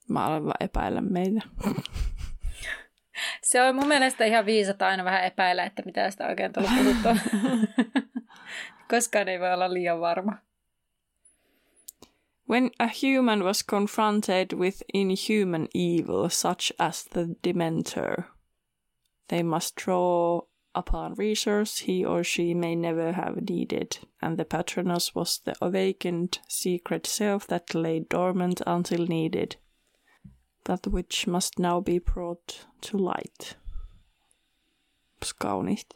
[0.10, 1.41] Mä vaan epäillä meitä.
[3.41, 7.15] se on mun mielestä ihan viisata aina vähän epäillä, että mitä sitä oikein tullut puhuttua.
[8.93, 10.34] Koskaan ei voi olla liian varma.
[12.49, 18.25] When a human was confronted with inhuman evil such as the Dementor,
[19.29, 20.41] they must draw
[20.75, 26.39] upon resource he or she may never have needed, and the Patronus was the awakened
[26.47, 29.56] secret self that lay dormant until needed,
[30.65, 33.56] that which must now be brought to light.
[35.19, 35.95] Kauniisti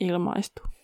[0.00, 0.75] ilmaistu.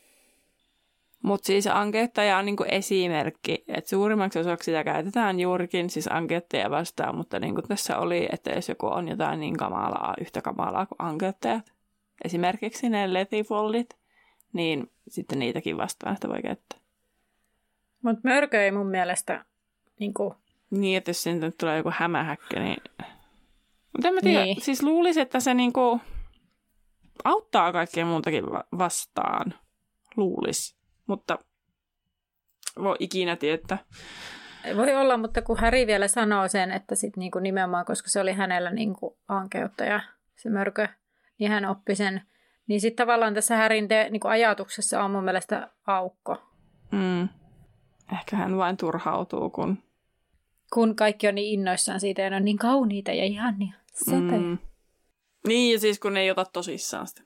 [1.23, 7.17] Mutta siis ankeuttaja on niinku esimerkki, että suurimmaksi osaksi sitä käytetään juurikin siis ankeuttajia vastaan,
[7.17, 10.97] mutta niin kuin tässä oli, että jos joku on jotain niin kamalaa, yhtä kamalaa kuin
[10.99, 11.73] ankeuttajat,
[12.25, 13.97] esimerkiksi ne letifoldit,
[14.53, 16.79] niin sitten niitäkin vastaan sitä voi käyttää.
[18.03, 19.45] Mutta mörkö ei mun mielestä
[19.99, 20.35] niin kuin,
[20.71, 22.83] Niin, että jos sinne tulee joku hämähäkkä, niin...
[23.93, 24.61] Mutta en mä tiedä, Niin.
[24.61, 26.01] siis luulisin, että se niinku
[27.25, 29.55] auttaa kaikkea muutakin va- vastaan.
[30.17, 30.82] Luulis.
[31.07, 31.39] Mutta
[32.83, 33.79] voi ikinä tietää.
[34.77, 38.33] Voi olla, mutta kun Häri vielä sanoo sen, että sit niinku nimenomaan, koska se oli
[38.33, 40.01] hänellä niinku ankeuttaja,
[40.37, 40.89] se mörkö,
[41.39, 42.23] niin hän oppi sen.
[42.67, 46.37] Niin sitten tavallaan tässä Härin te, niinku ajatuksessa on mun mielestä aukko.
[46.91, 47.29] Mm.
[48.13, 49.79] Ehkä hän vain turhautuu, kun...
[50.73, 53.75] Kun kaikki on niin innoissaan siitä ja ne on niin kauniita ja ihania.
[54.07, 54.59] Mm.
[55.47, 57.23] Niin, ja siis kun ne ei ota tosissaan sitä.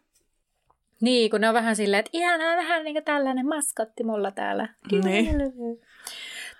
[1.00, 4.68] Niin, kun ne on vähän silleen, että ihanaa vähän niin kuin tällainen maskotti mulla täällä.
[5.04, 5.36] Niin.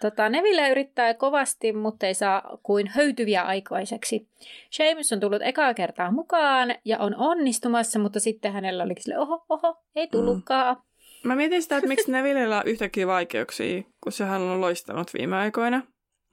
[0.00, 4.28] Tota, Neville yrittää kovasti, mutta ei saa kuin höytyviä aikaiseksi.
[4.70, 9.44] Seamus on tullut ekaa kertaa mukaan ja on onnistumassa, mutta sitten hänellä olikin sille, oho,
[9.48, 10.76] oho, ei tullutkaan.
[11.24, 15.82] Mä mietin sitä, että miksi Nevillellä on yhtäkkiä vaikeuksia, kun sehän on loistanut viime aikoina.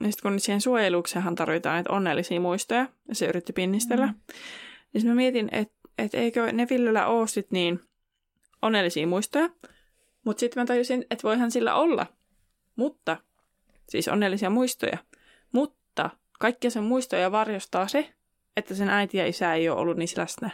[0.04, 4.06] Ja sitten kun siihen suojelukseenhan tarvitaan näitä onnellisia muistoja, ja se yritti pinnistellä.
[4.06, 4.14] Mm.
[4.94, 7.80] Niin mä mietin, että et eikö Nevillellä ole sit niin
[8.64, 9.50] onnellisia muistoja.
[10.26, 12.06] Mutta sitten mä tajusin, että voihan sillä olla.
[12.76, 13.18] Mutta,
[13.90, 14.98] siis onnellisia muistoja.
[15.52, 18.14] Mutta kaikkia sen muistoja varjostaa se,
[18.58, 20.50] että sen äiti ja isä ei ole ollut niissä läsnä.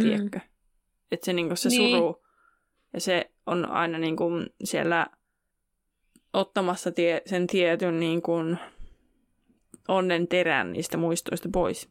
[0.00, 0.40] Tiedätkö?
[1.12, 1.98] Että se, niinku, se Niin.
[1.98, 2.24] suru
[2.92, 4.30] ja se on aina niinku
[4.64, 5.06] siellä
[6.32, 8.32] ottamassa tie, sen tietyn niinku
[9.88, 11.88] onnen terän niistä muistoista pois.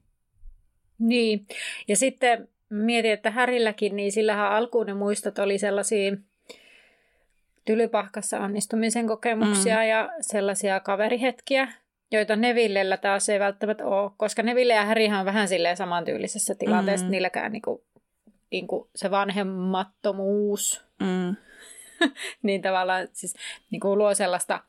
[0.99, 1.47] Niin,
[1.87, 6.17] ja sitten mietin, että Härilläkin, niin sillähän alkuun ne muistot oli sellaisia
[7.65, 9.87] tylypahkassa onnistumisen kokemuksia mm.
[9.87, 11.67] ja sellaisia kaverihetkiä,
[12.11, 17.05] joita Nevillellä taas ei välttämättä ole, koska Neville ja Härihän on vähän silleen samantyylisessä tilanteessa,
[17.05, 17.11] Mm.
[17.11, 17.83] niilläkään niinku,
[18.51, 21.35] niinku se vanhemmattomuus, Mm.
[22.43, 23.35] niin tavallaan siis
[23.71, 24.59] niinku luo sellaista,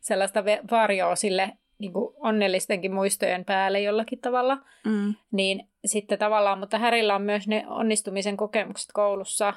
[0.00, 4.58] sellaista varjoa sille niinku onnellistenkin muistojen päälle jollakin tavalla.
[4.84, 5.14] Mm.
[5.32, 9.54] Niin sitten tavallaan, mutta Härillä on myös ne onnistumisen kokemukset koulussa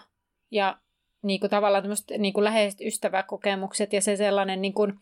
[0.52, 0.78] ja
[1.22, 4.94] niin kuin tavallaan tämmöiset niin kuin läheiset ystäväkokemukset ja se sellainen niin kuin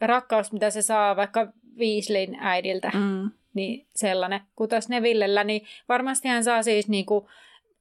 [0.00, 2.90] rakkaus, mitä se saa vaikka Viislin äidiltä.
[2.94, 3.30] Mm.
[3.54, 4.40] niin sellainen.
[4.56, 7.24] Kun taas Nevillellä, niin varmasti hän saa siis niin kuin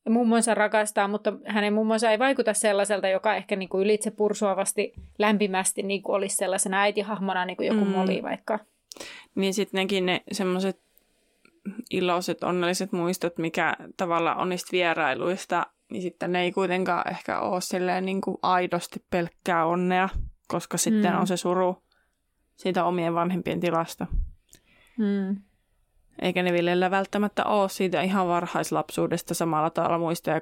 [0.10, 5.84] mummonsa rakastaa, mutta hänen mummonsa ei vaikuta sellaiselta, joka ehkä niin kuin ylitse pursuavasti lämpimästi
[5.84, 7.92] niin kuin olisi sellaisena äitihahmona, niin kuin joku Mm.
[7.92, 8.60] Moli vaikka.
[9.36, 10.80] Niin sitten nekin ne semmoiset
[11.92, 17.62] iloiset, onnelliset muistot, mikä tavallaan on niistä vierailuista, niin sitten ne ei kuitenkaan ehkä ole
[17.62, 20.10] silleen niin kuin aidosti pelkkää onnea,
[20.48, 21.20] koska sitten Mm.
[21.20, 21.84] on se suru
[22.56, 24.08] siitä omien vanhempien tilasta.
[24.98, 25.36] Mm.
[26.22, 30.42] Eikä ne Villellä välttämättä ole siitä ihan varhaislapsuudesta samalla tavalla muistoja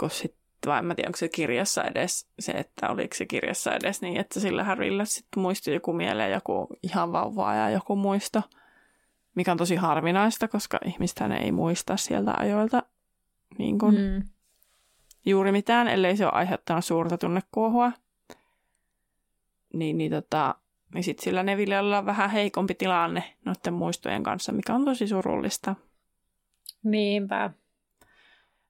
[0.00, 3.74] kuin sitten vai en mä tiedä, onko se kirjassa edes se, että oliko se kirjassa
[3.74, 8.42] edes niin, että sillä Harryllä sitten muistui joku mieleen joku ihan vauvaa ja joku muisto,
[9.34, 12.82] mikä on tosi harvinaista, koska ihmistä ei muista sieltä ajoilta
[13.58, 14.22] niin kuin mm.
[15.26, 17.92] juuri mitään, ellei se ole aiheuttanut suurta tunnekuohua.
[19.72, 20.54] Niin, niin, tota,
[20.94, 25.74] niin sitten sillä Nevillellä on vähän heikompi tilanne noiden muistojen kanssa, mikä on tosi surullista.
[26.84, 27.50] Niinpä.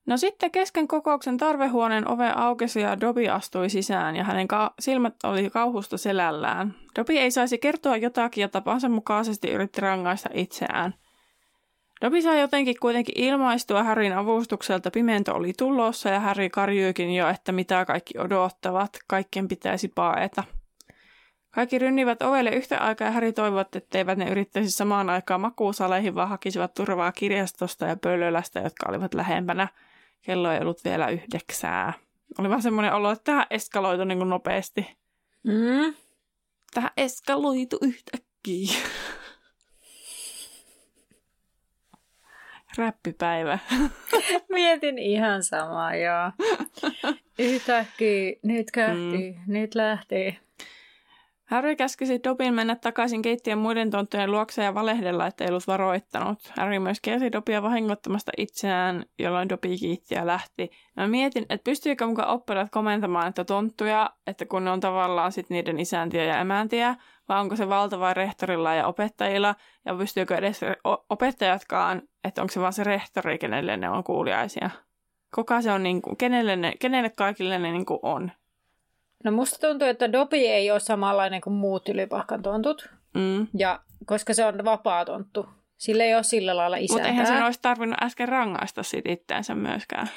[0.06, 5.14] No sitten kesken kokouksen tarvehuoneen ove aukesi ja Dobby astui sisään ja hänen ka- silmät
[5.24, 6.74] oli kauhusta selällään.
[6.98, 10.94] Dobby ei saisi kertoa jotakin ja tapansa mukaisesti yritti rangaista itseään.
[12.00, 14.90] Dobby sai jotenkin kuitenkin ilmaistua Härin avustukselta.
[14.90, 18.98] Pimento oli tulossa ja Häri karjyykin jo, että mitä kaikki odottavat.
[19.06, 20.44] Kaikkien pitäisi paeta.
[21.54, 26.28] Kaikki rynnivät ovelle yhtä aikaa ja Häri toivot, etteivät ne yrittäisi samaan aikaan makuusaleihin, vaan
[26.28, 29.68] hakisivat turvaa kirjastosta ja pöllölästä, jotka olivat lähempänä–
[30.24, 31.92] kello ei ollut vielä yhdeksää.
[32.38, 34.96] Oli vaan semmoinen olo, että tähän eskaloitu niin kuin nopeasti.
[35.42, 35.94] Mm.
[36.74, 38.78] Tähän eskaloitu yhtäkkiä.
[42.78, 43.58] Räppipäivä.
[44.52, 46.32] Mietin ihan samaa, joo.
[47.38, 49.52] Yhtäkkiä, nyt kähti, mm.
[49.52, 50.38] nyt lähti.
[51.44, 56.52] Harry käskisi Dobin mennä takaisin keittiön muiden tonttujen luokse ja valehdella, että ei ollut varoittanut.
[56.56, 60.70] Harry myös kielsi Dobia vahingottamasta itseään, jolloin Dobi kiitti ja lähti.
[60.96, 65.50] Mä mietin, että pystyykö mukaan oppilaat komentamaan, että tonttuja, että kun ne on tavallaan sit
[65.50, 66.96] niiden isäntiä ja emäntiä,
[67.28, 69.54] vai onko se valtava rehtorilla ja opettajilla,
[69.84, 70.60] ja pystyykö edes
[71.10, 74.70] opettajatkaan, että onko se vaan se rehtori, kenelle ne on kuuliaisia.
[75.34, 78.32] Kuka se on, niin kuin, kenelle, ne, kenelle kaikille ne niin kuin on.
[79.24, 82.88] No musta tuntuu, että Dobi ei ole samanlainen kuin muut ylipahkan tontut.
[83.14, 83.46] Mm.
[83.58, 85.46] Ja koska se on vapaa tonttu.
[85.76, 86.96] Sillä ei ole sillä lailla isäntää.
[86.96, 90.08] Mutta eihän sen olisi tarvinnut äsken rangaista siitä itteensä myöskään.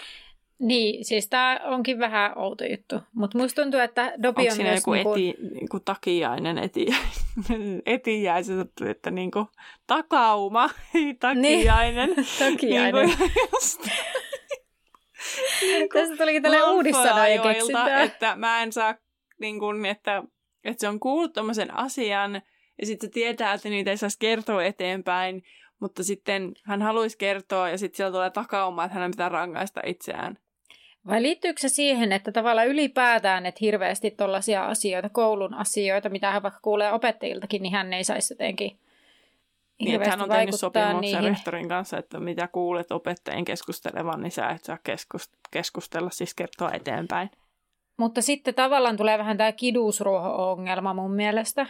[0.60, 3.00] Niin, siis tämä onkin vähän outo juttu.
[3.14, 4.80] Mutta musta tuntuu, että Dobi Onko on siinä myös...
[4.80, 5.14] joku niinku...
[5.14, 6.86] eti, niinku takiainen eti,
[7.86, 8.54] etiäisi,
[8.90, 9.48] että niinku
[9.88, 12.10] takauma, ei takiainen.
[12.10, 12.28] Niin.
[12.40, 13.06] takiainen.
[13.06, 13.88] Niinku, just,
[15.62, 18.04] niin Tästä tulikin tällainen uudissana ja keksitään.
[18.04, 18.96] Että mä en saa,
[19.40, 20.24] niin kuin, että,
[20.64, 22.42] että se on kuullut tommosen asian
[22.80, 25.44] ja sitten se tietää, että niitä ei saisi kertoa eteenpäin,
[25.80, 30.38] mutta sitten hän haluaisi kertoa ja sitten siellä tulee takauma, että hänen pitää rangaista itseään.
[31.08, 36.44] Vai liittyykö se siihen, että tavallaan ylipäätään, että hirveästi tuollaisia asioita, koulun asioita, mitä hän
[36.44, 38.80] vaikka kuulee opettajiltakin, niin hän ei saisi jotenkin
[39.80, 41.24] niin, että hän on tehnyt sopimuksen niihin.
[41.24, 44.78] rehtorin kanssa, että mitä kuulet opettajien keskustelevan, niin sä et saa
[45.52, 47.30] keskustella, siis kertoa eteenpäin.
[47.98, 51.68] Mutta sitten tavallaan tulee vähän tämä kidusruoho-ongelma mun mielestä.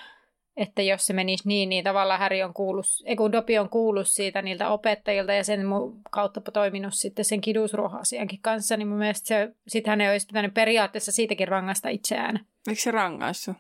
[0.58, 4.08] Että jos se menisi niin, niin tavallaan Häri on kuullut, ei kun Dopi on kuullut
[4.08, 5.62] siitä niiltä opettajilta ja sen
[6.12, 10.54] kautta toiminut sitten sen kidusruoho-asiankin kanssa, niin mun mielestä se, sit hän ei olisi pitänyt
[10.54, 12.40] periaatteessa siitäkin rangaista itseään.
[12.68, 13.56] Eikö se rangaissut?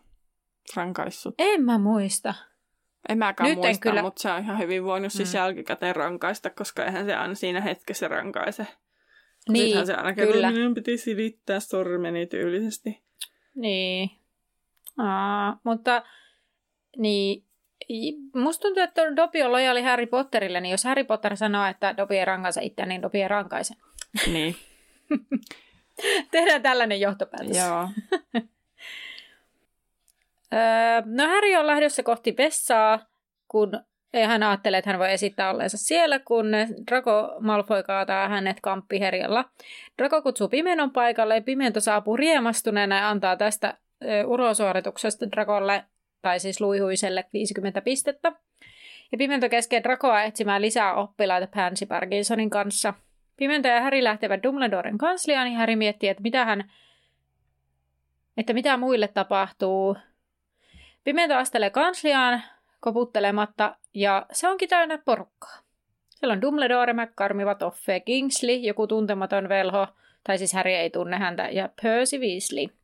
[0.75, 1.35] Rankaissut?
[1.37, 2.33] En mä muista.
[3.09, 4.01] En mäkään Nyt muista, en kyllä...
[4.01, 5.37] mutta se on ihan hyvin voinut siis mm.
[5.37, 8.67] jälkikäteen rankaista, koska eihän se aina siinä hetkessä rankaise.
[9.49, 10.51] Niin, Sittenhän se aina kyllä.
[10.51, 13.03] Minun piti silittää sormeni tyylisesti.
[13.55, 14.09] Niin.
[14.97, 16.03] Aa, mutta
[16.97, 17.43] niin,
[18.35, 22.15] musta tuntuu, että Dobby on lojaali Harry Potterille, niin jos Harry Potter sanoo, että Dobby
[22.15, 23.73] ei rankaise itseään, niin Dobby ei rankaise.
[24.27, 24.55] Niin.
[26.31, 27.57] Tehdään tällainen johtopäätös.
[27.57, 27.89] Joo.
[30.53, 32.99] Öö, no Harry on lähdössä kohti vessaa,
[33.47, 33.71] kun
[34.25, 36.51] hän ajattelee, että hän voi esittää olleensa siellä, kun
[36.91, 39.45] Draco Malfoy kaataa hänet kamppiherjalla.
[39.97, 43.77] Draco kutsuu Pimenton paikalle ja Pimento saapuu riemastuneena ja antaa tästä
[44.25, 45.83] urosuorituksesta Drakolle,
[46.21, 48.31] tai siis luihuiselle, 50 pistettä.
[49.11, 52.93] Ja Pimento keskee Dracoa etsimään lisää oppilaita Pansy Parkinsonin kanssa.
[53.37, 56.71] Pimento ja Harry lähtevät Dumbledoren kansliaan, ja Harry miettii, että mitä hän
[58.37, 59.97] että mitä muille tapahtuu,
[61.07, 62.43] Pimento astelee kansliaan
[62.79, 65.59] koputtelematta ja se onkin täynnä porukkaa.
[66.09, 69.87] Siellä on Dumbledore, McCarmiva, Toffe, Kingsley, joku tuntematon velho,
[70.23, 72.77] tai siis Harry ei tunne häntä, ja Percy Weasley.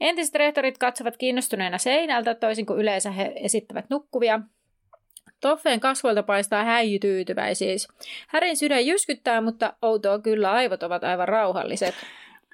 [0.00, 4.40] Entiset rehtorit katsovat kiinnostuneena seinältä, toisin kuin yleensä he esittävät nukkuvia.
[5.40, 7.88] Toffeen kasvoilta paistaa häijytyytyväisyys.
[8.28, 11.94] Härin sydän jyskyttää, mutta outoa kyllä aivot ovat aivan rauhalliset.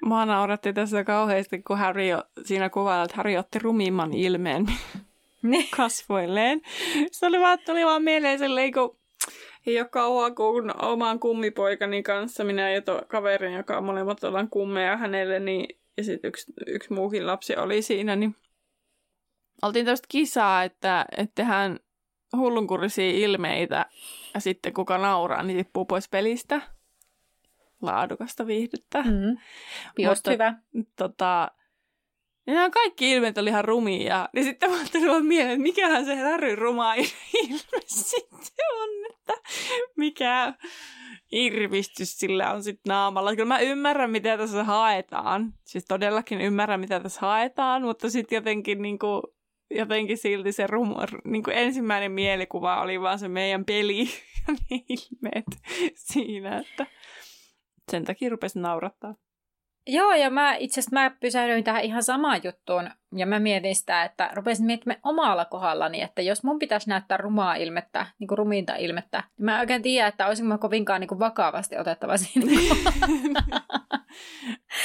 [0.05, 2.03] Mä nauratti tässä kauheasti, kun Harry
[2.45, 4.65] siinä kuvalla, että Harry otti rumimman ilmeen
[5.77, 6.61] kasvoilleen.
[7.11, 8.97] Se oli vaan, tuli vaan mieleen silleen, kun
[9.65, 14.97] ei ole kauan kuin oman kummipoikani kanssa, minä ja to, kaverin, joka molemmat ollaan kummeja
[14.97, 18.35] hänelle, niin, ja sitten yksi, yksi muukin lapsi oli siinä, niin
[19.61, 21.79] oltiin tästä kisaa, että, että tehdään
[22.37, 23.85] hullunkurisia ilmeitä,
[24.33, 26.61] ja sitten kuka nauraa, niin tippuu pois pelistä.
[27.83, 29.01] Laadukasta viihdettä.
[29.01, 29.37] Mm.
[29.99, 30.53] Just hyvä.
[30.95, 31.51] Tota,
[32.47, 34.29] ja nämä kaikki ilmeet oli ihan rumia.
[34.33, 39.33] Ja sitten mä ajattelin vaan mieleen, että mikähän se Harry ruma ilme sitten on, että
[39.97, 40.53] mikä
[41.31, 43.35] irvistys sillä on sitten naamalla.
[43.35, 45.53] Kyllä mä ymmärrän, mitä tässä haetaan.
[45.63, 49.21] Siis todellakin ymmärrän, mitä tässä haetaan, mutta sitten jotenkin, niin kuin,
[49.71, 53.99] jotenkin silti se rumu, niin kuin ensimmäinen mielikuva oli vaan se meidän peli
[54.47, 55.45] ja ne ilmeet
[55.95, 56.85] siinä, että
[57.91, 59.15] sen takia rupesi naurattaa.
[59.87, 64.03] Joo, ja mä itse asiassa mä pysähdyin tähän ihan samaan juttuun, ja mä mietin sitä,
[64.03, 68.75] että rupesin miettimään omalla kohdallani, että jos mun pitäisi näyttää rumaa ilmettä, niin kuin rumiinta
[68.75, 72.45] ilmettä, niin mä en oikein tiedä, että olisinko mä kovinkaan niin kuin vakavasti otettava siinä.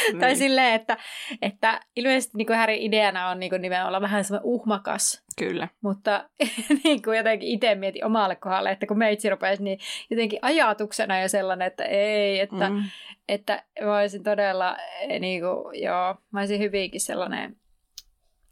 [0.08, 0.20] niin.
[0.20, 0.96] tai silleen, että,
[1.42, 5.24] että ilmeisesti niin kuin Härin ideana on niin kuin nimenomaan vähän semmoinen uhmakas.
[5.38, 5.68] Kyllä.
[5.82, 6.28] Mutta
[6.84, 9.78] niin kuin jotenkin itse mietin omalle kohdalle, että kun meitsi rupesi, niin
[10.10, 12.82] jotenkin ajatuksena jo sellainen, että ei, että, mm.
[13.28, 14.76] että mä olisin todella,
[15.20, 17.56] niin kuin, joo, mä olisin hyvinkin sellainen,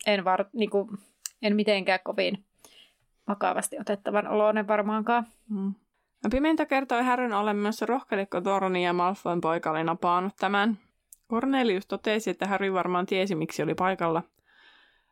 [0.07, 0.89] en, var, niin kuin,
[1.43, 2.45] en mitenkään kovin
[3.29, 5.27] vakavasti otettavan oloinen varmaankaan.
[5.51, 5.75] Mm.
[6.25, 10.79] No Pimentä kertoi Härryn ollen myös rohkelikko Toroni ja Malfoyn poika oli napaanut tämän.
[11.31, 14.23] Cornelius totesi, että Harry varmaan tiesi, miksi oli paikalla.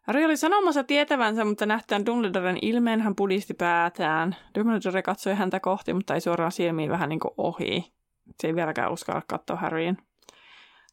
[0.03, 4.37] Harry oli sanomassa tietävänsä, mutta nähtään Dumbledoren ilmeen hän pudisti päätään.
[4.59, 7.93] Dumbledore katsoi häntä kohti, mutta ei suoraan silmiin vähän niin kuin ohi.
[8.41, 9.99] Se ei vieläkään uskalla katsoa Harryin.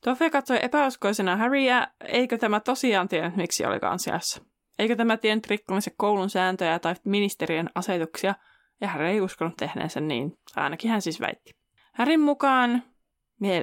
[0.03, 4.43] Toffe katsoi epäuskoisena Harryä, eikö tämä tosiaan tiennyt, miksi oli kansiassa.
[4.79, 8.35] Eikö tämä tiennyt rikkomisen koulun sääntöjä tai ministeriön asetuksia–
[8.81, 11.51] ja Harry ei uskonut tehneensä niin, ainakin hän siis väitti.
[11.93, 12.83] Härin mukaan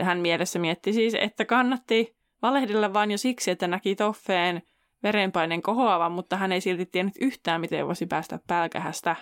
[0.03, 4.63] hän mielessä mietti siis, että kannatti valehdella vain jo siksi, että näki Toffeen
[5.03, 9.17] verenpaineen kohoavan, mutta hän ei silti tiennyt yhtään, miten voisi päästä pälkähästä.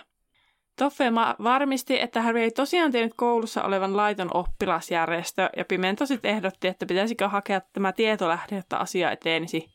[0.77, 1.11] Toffe
[1.43, 6.85] varmisti, että Harry ei tosiaan tiennyt koulussa olevan laiton oppilasjärjestö, ja Pimento sitten ehdotti, että
[6.85, 9.69] pitäisikö hakea tämä tietolähde, että asia etenisi.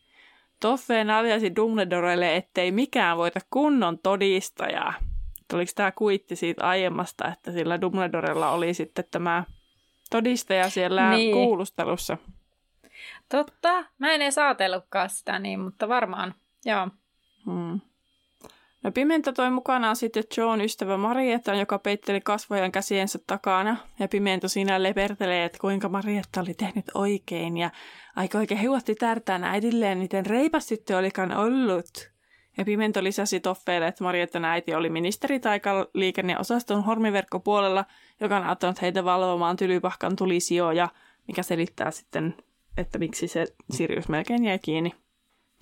[0.61, 4.95] Toffe naljasi Dumbledorelle, ettei mikään voita kunnon todistajaa
[5.55, 9.45] oliko tämä kuitti siitä aiemmasta, että sillä Dumbledorella oli sitten tämä
[10.11, 11.35] todistaja siellä niin.
[11.35, 12.19] kuulustelussa.
[13.29, 16.35] Totta, mä en edes ajatellutkaan sitä niin, mutta varmaan,
[16.65, 16.89] joo.
[17.45, 17.81] Hmm.
[18.83, 23.77] No Pimenta toi mukanaan sitten John ystävä Marietta, joka peitteli kasvojen käsiensä takana.
[23.99, 27.57] Ja Pimento siinä lepertelee, että kuinka Marietta oli tehnyt oikein.
[27.57, 27.71] Ja
[28.17, 32.13] aika oikein heuatti tärtään äidilleen, miten reipas sitten olikaan ollut.
[32.59, 37.85] Ja Pimento lisäsi Toffeille, että Marietten äiti oli ministeri taikaliikenneosaston hormiverkkopuolella,
[38.21, 40.89] joka on auttanut heitä valvomaan tylypahkan tulisijoja,
[41.29, 42.35] mikä selittää sitten,
[42.77, 44.95] että miksi se Sirius melkein jäi kiinni.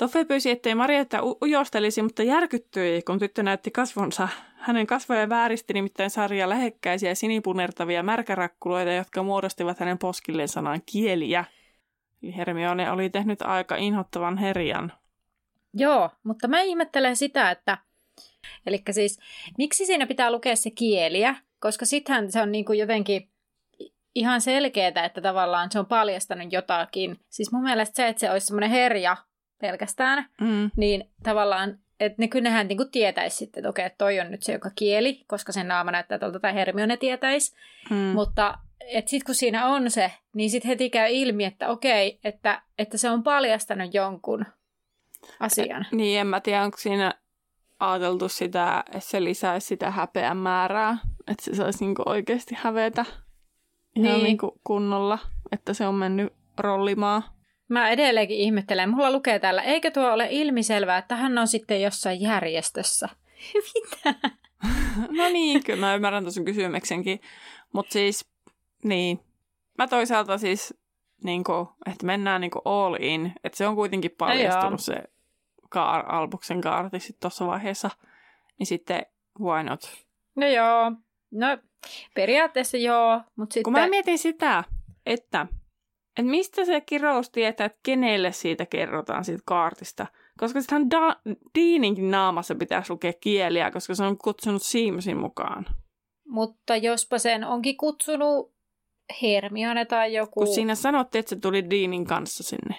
[0.00, 4.28] Toffe pyysi, ettei Marietta u- ujostelisi, mutta järkyttyi, kun tyttö näytti kasvonsa.
[4.56, 11.44] Hänen kasvoja vääristi nimittäin sarja lähekkäisiä sinipunertavia märkärakkuloita, jotka muodostivat hänen poskilleen sanan kieliä.
[12.22, 14.92] Eli Hermione oli tehnyt aika inhottavan herjan.
[15.74, 17.78] Joo, mutta mä ihmettelen sitä, että
[18.66, 19.18] Eli siis,
[19.58, 23.28] miksi siinä pitää lukea se kieliä, koska sittenhän se on niin kuin jotenkin
[24.14, 27.20] ihan selkeää, että tavallaan se on paljastanut jotakin.
[27.28, 29.16] Siis mun mielestä se, että se olisi semmoinen herja
[29.60, 30.70] pelkästään, mm.
[30.76, 34.42] niin tavallaan, että ne kyllähän niin kuin tietäisi sitten, että okei, että toi on nyt
[34.42, 37.56] se joka kieli, koska sen naama näyttää tuolta tai Hermione tietäisi.
[37.90, 37.96] Mm.
[37.96, 38.58] Mutta
[39.06, 43.10] sitten kun siinä on se, niin sitten heti käy ilmi, että okei, että, että se
[43.10, 44.44] on paljastanut jonkun
[45.40, 45.86] asian.
[45.92, 47.14] Niin, en mä tiedä, onko siinä
[47.80, 50.98] ajateltu sitä, että se lisäisi sitä häpeän määrää,
[51.28, 53.04] että se saisi niinku oikeasti hävetä
[53.96, 54.24] ihan niin.
[54.24, 55.18] niinku kunnolla,
[55.52, 57.22] että se on mennyt rollimaan.
[57.70, 58.90] Mä edelleenkin ihmettelen.
[58.90, 63.08] Mulla lukee täällä, eikö tuo ole ilmiselvää, että hän on sitten jossain järjestössä?
[63.74, 64.14] Mitä?
[65.18, 67.20] no niin, kyllä mä ymmärrän tuossa kysymyksenkin.
[67.72, 68.28] Mutta siis,
[68.84, 69.20] niin.
[69.78, 70.74] Mä toisaalta siis
[71.24, 73.32] niin kuin, että mennään niin kuin all in.
[73.44, 75.02] Että se on kuitenkin paljastunut se
[75.68, 77.90] kaar, Albuksen kaarti sitten tuossa vaiheessa.
[78.58, 79.06] Niin sitten
[79.40, 79.80] why not?
[80.36, 80.92] No joo.
[81.30, 81.58] No
[82.14, 83.72] periaatteessa joo, mutta sitten...
[83.72, 84.64] Kun mä mietin sitä,
[85.06, 85.46] että,
[86.20, 90.06] että mistä se kirous tietää, että kenelle siitä kerrotaan siitä kaartista.
[90.38, 95.66] Koska sittenhän da- Deaninkin naamassa pitäisi lukea kieliä, koska se on kutsunut Seamsin mukaan.
[96.28, 98.52] Mutta jospa sen onkin kutsunut
[99.22, 100.40] Hermione tai joku...
[100.40, 102.74] Kun siinä sanottiin, että se tuli Deanin kanssa sinne.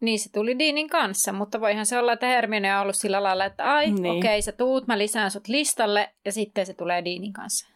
[0.00, 3.44] Niin se tuli Deanin kanssa, mutta voihan se olla, että Hermione on ollut sillä lailla,
[3.44, 4.18] että ai, niin.
[4.18, 7.68] okei, okay, sä tuut, mä lisään sut listalle ja sitten se tulee Deanin kanssa.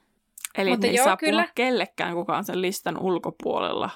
[0.58, 1.48] Eli mutta ne ei joo, saa kyllä.
[1.54, 3.90] kellekään kukaan sen listan ulkopuolella.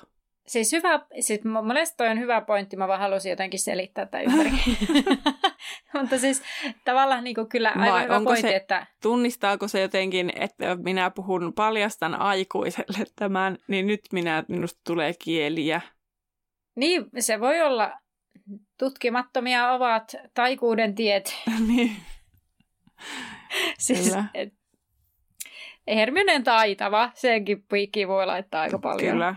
[0.50, 4.20] Siis hyvä, siis mun mielestä toi on hyvä pointti, mä vaan halusin jotenkin selittää tätä
[4.20, 4.50] ympäri.
[6.00, 6.42] Mutta siis
[6.84, 8.86] tavallaan niin kuin kyllä aivan Vai hyvä pointti, se, että...
[9.02, 15.80] Tunnistaako se jotenkin, että minä puhun paljastan aikuiselle tämän, niin nyt minä, minusta tulee kieliä.
[16.76, 17.92] Niin, se voi olla.
[18.78, 21.36] Tutkimattomia ovat taikuuden tiet.
[21.68, 21.96] niin.
[23.78, 24.54] siis, et,
[25.86, 29.12] Hermione taitava, senkin piikki voi laittaa aika paljon.
[29.12, 29.34] Kyllä.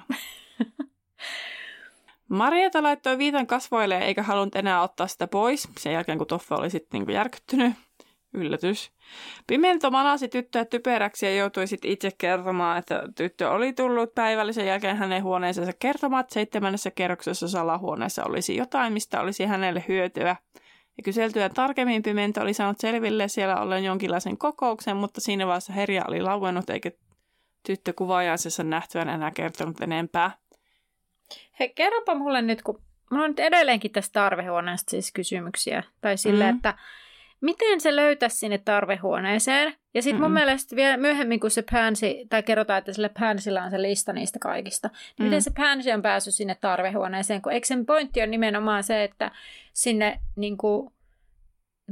[2.34, 6.70] Marieta laittoi viitan kasvoille eikä halunnut enää ottaa sitä pois sen jälkeen, kun Toffe oli
[6.70, 7.74] sitten niinku järkyttynyt.
[8.34, 8.92] Yllätys.
[9.48, 14.98] Pimento manasi tyttöä typeräksi ja joutui sitten itse kertomaan, että tyttö oli tullut päivällisen jälkeen
[14.98, 20.36] hänen huoneeseensa kertomaan, että seitsemännessä kerroksessa salahuoneessa olisi jotain, mistä olisi hänelle hyötyä.
[20.98, 26.06] Ja kyseltyä tarkemmin Pimento oli saanut selville siellä ollen jonkinlaisen kokouksen, mutta siinä vaiheessa Herja
[26.08, 26.92] oli lauennut eikä
[27.66, 30.32] tyttö kuvaajaisessa nähtyään enää kertonut enempää.
[31.60, 32.82] Hei, kerropa mulle nyt, kun
[33.12, 35.84] mulla on nyt edelleenkin tästä tarvehuoneesta siis kysymyksiä.
[36.02, 36.56] Tai sille, mm.
[36.56, 36.74] että
[37.42, 39.74] miten se löytäisi sinne tarvehuoneeseen?
[39.94, 43.72] Ja sitten mun mielestä vielä myöhemmin, kun se Pansy, tai kerrotaan, että sille Pansylla on
[43.72, 45.24] se lista niistä kaikista, niin mm.
[45.24, 47.42] miten se Pansy on päässyt sinne tarvehuoneeseen?
[47.42, 49.32] Kun eikö sen pointti on nimenomaan se, että
[49.74, 50.94] sinne niin kuin,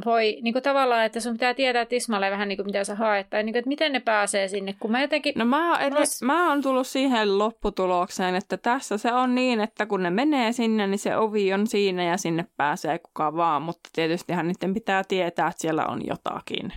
[0.05, 3.29] voi niin kuin tavallaan, että sun pitää tietää tismalle vähän niin kuin mitä sä haet,
[3.29, 5.33] tai niin kuin, että miten ne pääsee sinne, kun mä jotenkin...
[5.37, 10.03] No mä, edes, mä oon tullut siihen lopputulokseen, että tässä se on niin, että kun
[10.03, 14.47] ne menee sinne, niin se ovi on siinä ja sinne pääsee kuka vaan, mutta tietystihän
[14.47, 16.73] niiden pitää tietää, että siellä on jotakin.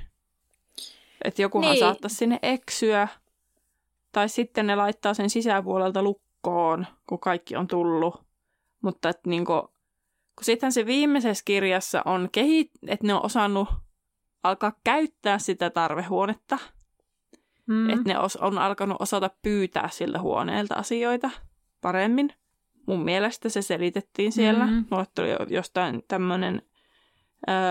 [1.25, 1.81] Että jokuhan niin.
[1.81, 3.09] saattaisi sinne eksyä,
[4.13, 8.25] tai sitten ne laittaa sen sisäpuolelta lukkoon, kun kaikki on tullut.
[8.83, 9.63] Mutta että niin kuin,
[10.37, 13.69] kun sitten se viimeisessä kirjassa on kehit, että ne on osannut
[14.43, 16.59] alkaa käyttää sitä tarvehuonetta.
[17.67, 17.91] Mm.
[17.91, 21.31] Että ne os, on alkanut osata pyytää siltä huoneelta asioita
[21.81, 22.31] paremmin.
[22.87, 24.67] Mun mielestä se selitettiin siellä.
[24.67, 24.85] Mm.
[24.91, 26.63] Mulle tuli jostain tämmöinen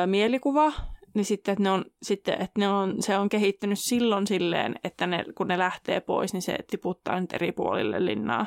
[0.05, 0.73] mielikuva,
[1.13, 5.07] niin sitten, että, ne on, sitten, että ne on, se on kehittynyt silloin silleen, että
[5.07, 8.45] ne, kun ne lähtee pois, niin se tiputtaa nyt eri puolille linnaa.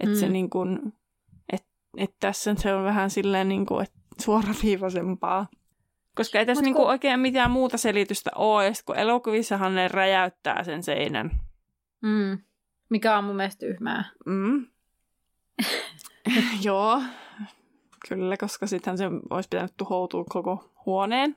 [0.00, 0.20] Että mm.
[0.20, 0.92] se niin kuin,
[1.96, 5.46] että tässä se on vähän silleen niin kuin, että suoraviivaisempaa.
[6.14, 10.82] Koska ei tässä niin kuin oikein mitään muuta selitystä ole, kun elokuvissahan ne räjäyttää sen
[10.82, 11.30] seinän.
[12.02, 12.38] Mm.
[12.88, 14.04] Mikä on mun mielestä tyhmää.
[14.26, 14.66] Mm.
[16.64, 17.02] Joo,
[18.08, 21.36] kyllä, koska sittenhän se olisi pitänyt tuhoutua koko huoneen.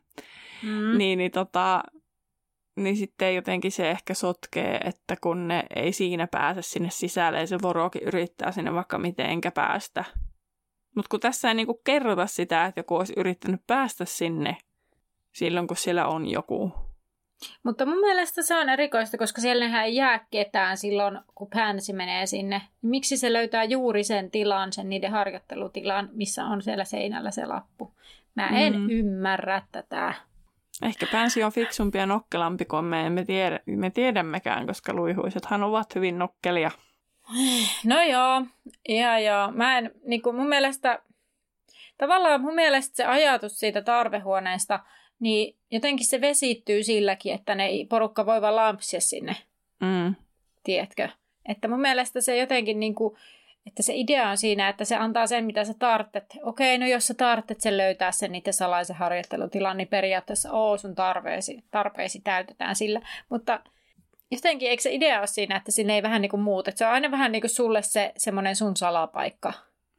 [0.63, 0.97] Mm.
[0.97, 1.83] Niin, niin, tota,
[2.75, 7.47] niin sitten jotenkin se ehkä sotkee, että kun ne ei siinä pääse sinne sisälle ja
[7.47, 10.05] se vorokin yrittää sinne vaikka mitenkä päästä,
[10.95, 14.57] mutta kun tässä ei niinku kerrota sitä, että joku olisi yrittänyt päästä sinne
[15.31, 16.73] silloin, kun siellä on joku.
[17.63, 22.25] Mutta mun mielestä se on erikoista, koska siellä ei jää ketään silloin, kun Pansy menee
[22.25, 22.61] sinne.
[22.81, 27.93] Miksi se löytää juuri sen tilan, sen niiden harjoittelutilan, missä on siellä seinällä se lappu?
[28.35, 28.89] Mä en mm.
[28.89, 30.13] ymmärrä tätä.
[30.81, 35.95] Ehkä Pansy on fiksumpi ja nokkelampi kuin me emme tiedä, me tiedämmekään, koska luihuisethan ovat
[35.95, 36.71] hyvin nokkelia.
[37.85, 38.45] No joo,
[38.87, 39.51] ihan joo.
[39.51, 40.99] Mä en, niin kuin mun mielestä,
[41.97, 44.79] tavallaan mun mielestä se ajatus siitä tarvehuoneesta,
[45.19, 49.35] niin jotenkin se vesittyy silläkin, että ne porukka voi vaan lampsia sinne.
[49.79, 50.15] Mm.
[50.63, 51.09] Tiedätkö?
[51.45, 53.17] Että mun mielestä se jotenkin niin kuin,
[53.67, 56.25] että se idea on siinä, että se antaa sen, mitä sä tarvitset.
[56.41, 60.95] Okei, no jos sä tarvitset sen löytää sen niiden salaisen harjoittelutilan, niin periaatteessa oo sun
[60.95, 63.01] tarpeesi, tarpeesi täytetään sillä.
[63.29, 63.59] Mutta
[64.31, 66.85] jotenkin, eikö se idea ole siinä, että sinne ei vähän niin kuin muut, että se
[66.85, 69.53] on aina vähän niin kuin sulle se semmoinen sun salapaikka.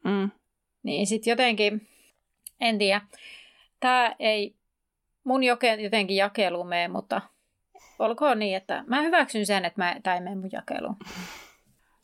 [0.04, 0.30] Mm.
[0.82, 1.88] Niin sitten jotenkin,
[2.60, 3.00] en tiedä,
[3.80, 4.54] tämä ei
[5.24, 5.42] mun
[5.82, 7.20] jotenkin jakeluun mene, mutta
[7.98, 10.96] olkoon niin, että mä hyväksyn sen, että tämä ei mene mun jakeluun.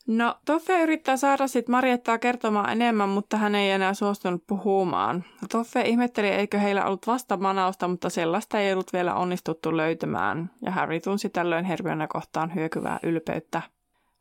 [0.07, 5.23] No, Toffe yrittää saada sitten Mariettaa kertomaan enemmän, mutta hän ei enää suostunut puhumaan.
[5.51, 10.71] Toffe ihmetteli, eikö heillä ollut vasta manausta, mutta sellaista ei ollut vielä onnistuttu löytämään, ja
[10.71, 13.61] Harry tunsi tällöin Hermione kohtaan hyökyvää ylpeyttä.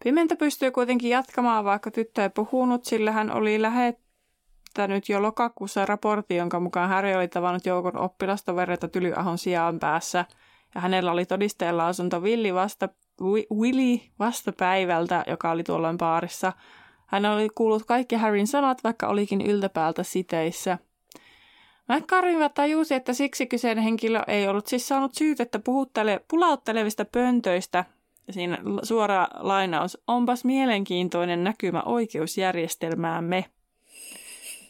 [0.05, 6.37] Pimentä pystyy kuitenkin jatkamaan, vaikka tyttö ei puhunut, sillä hän oli lähettänyt jo lokakuussa raportti,
[6.37, 10.25] jonka mukaan Harry oli tavannut joukon oppilastovereita Tylyahon sijaan päässä,
[10.75, 12.89] ja hänellä oli todisteen lausunto Villi vasta
[13.61, 16.53] Willy vastapäivältä, joka oli tuolloin baarissa.
[17.07, 20.79] Hän oli kuullut kaikki Harryn sanat, vaikka olikin yltäpäältä siteissä.
[21.89, 27.85] McCarvin tajusi, että siksi kyseinen henkilö ei ollut siis saanut syytettä puhuttele, pulauttelevista pöntöistä.
[28.31, 33.45] Siinä suora lainaus, onpas mielenkiintoinen näkymä oikeusjärjestelmäämme.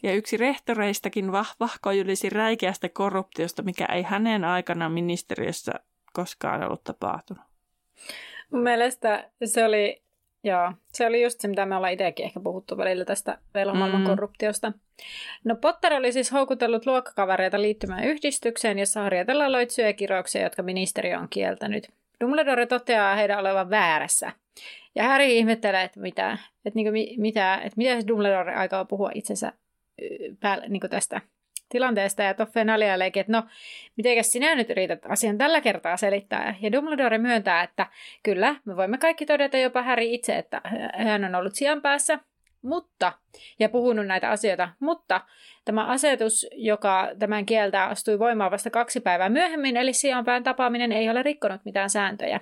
[0.03, 5.71] Ja yksi rehtoreistakin vahvahko ylisi räikeästä korruptiosta, mikä ei hänen aikana ministeriössä
[6.13, 7.43] koskaan ollut tapahtunut.
[8.51, 10.01] Mun mielestä se oli
[10.43, 14.07] Joo, se oli just se, mitä me ollaan itsekin ehkä puhuttu välillä tästä velhomaailman mm.
[14.07, 14.73] korruptiosta.
[15.43, 21.19] No Potter oli siis houkutellut luokkakavereita liittymään yhdistykseen, jossa harjoitellaan loitsuja ja kirouksia, jotka ministeriö
[21.19, 21.89] on kieltänyt.
[22.21, 24.31] Dumbledore toteaa heidän olevan väärässä.
[24.95, 29.53] Ja Harry ihmettelee, että mitä, että, niin kuin, mitä, että mitä Dumbledore aikaa puhua itsensä
[30.39, 31.21] päälle, niin tästä
[31.69, 32.23] tilanteesta.
[32.23, 33.43] Ja Toffe naljaileekin, että no,
[33.97, 36.55] mitenkäs sinä nyt yrität asian tällä kertaa selittää.
[36.61, 37.87] Ja Dumbledore myöntää, että
[38.23, 40.61] kyllä, me voimme kaikki todeta jopa Harry itse, että
[40.93, 42.19] hän on ollut sijan päässä,
[42.61, 43.13] mutta,
[43.59, 45.21] ja puhunut näitä asioita, mutta
[45.65, 51.09] tämä asetus, joka tämän kieltää, astui voimaan vasta kaksi päivää myöhemmin, eli sijaanpään tapaaminen ei
[51.09, 52.39] ole rikkonut mitään sääntöjä.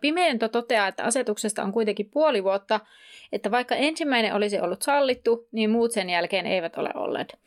[0.00, 2.80] Pimeento toteaa, että asetuksesta on kuitenkin puoli vuotta,
[3.32, 7.38] että vaikka ensimmäinen olisi ollut sallittu, niin muut sen jälkeen eivät ole olleet.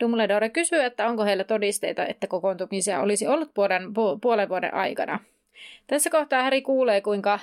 [0.00, 3.82] Dumbledore kysyy, että onko heillä todisteita, että kokoontumisia olisi ollut puolen,
[4.20, 5.20] puolen vuoden aikana.
[5.86, 7.38] Tässä kohtaa Harry kuulee, kuinka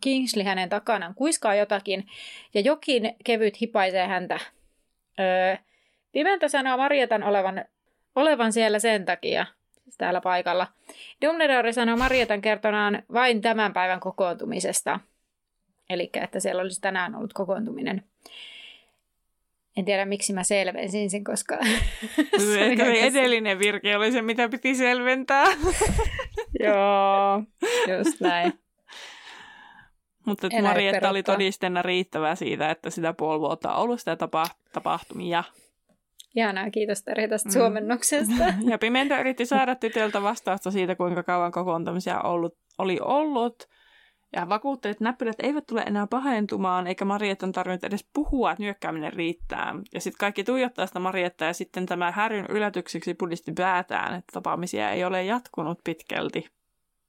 [0.00, 2.06] Kingsley hänen takanaan kuiskaa jotakin,
[2.54, 4.38] ja jokin kevyt hipaisee häntä.
[6.12, 7.64] Pimento sanoo Marietan olevan,
[8.16, 9.46] olevan siellä sen takia,
[9.98, 10.66] täällä paikalla.
[11.26, 15.00] Dumbledore sanoi Marietan kertonaan vain tämän päivän kokoontumisesta.
[15.92, 18.04] Eli että siellä olisi tänään ollut kokoontuminen.
[19.76, 21.58] En tiedä, miksi mä selvensin sen, koska...
[22.52, 25.44] se edellinen virke oli se, mitä piti selventää.
[26.64, 27.42] Joo,
[27.98, 28.52] just näin.
[30.26, 34.16] Mutta Marietta oli todisteena riittävää siitä, että sitä puoli vuotta on ollut sitä
[34.72, 35.44] tapahtumia.
[36.36, 37.52] Ihanaa, kiitos Terhi tästä mm.
[37.52, 38.44] suomennoksesta.
[38.70, 43.68] Ja Pimento yritti saada tytöltä vastausta siitä, kuinka kauan kokoontumisia ollut, oli ollut.
[44.36, 49.12] Ja vakuutti, että näppylät eivät tule enää pahentumaan, eikä Marietan tarvinnut edes puhua, että nyökkääminen
[49.12, 49.74] riittää.
[49.94, 54.90] Ja sitten kaikki tuijottaa sitä Marietta, ja sitten tämä häryn yllätykseksi pudisti päätään, että tapaamisia
[54.90, 56.46] ei ole jatkunut pitkälti.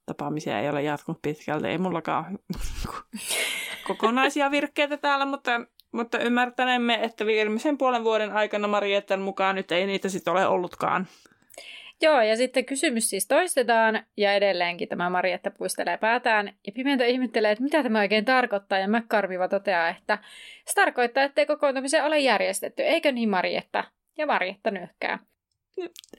[0.06, 2.40] Tapaamisia ei ole jatkunut pitkälti, ei mullakaan
[3.88, 5.52] kokonaisia virkkeitä täällä, mutta
[5.94, 11.08] mutta ymmärtänemme, että viimeisen puolen vuoden aikana Marietten mukaan nyt ei niitä sitten ole ollutkaan.
[12.04, 17.52] Joo, ja sitten kysymys siis toistetaan, ja edelleenkin tämä Marietta puistelee päätään, ja Pimento ihmettelee,
[17.52, 20.18] että mitä tämä oikein tarkoittaa, ja McCarviva toteaa, että
[20.66, 23.84] se tarkoittaa, että kokoontumisen ole järjestetty, eikö niin Marietta?
[24.18, 25.20] Ja Marietta nyökkää.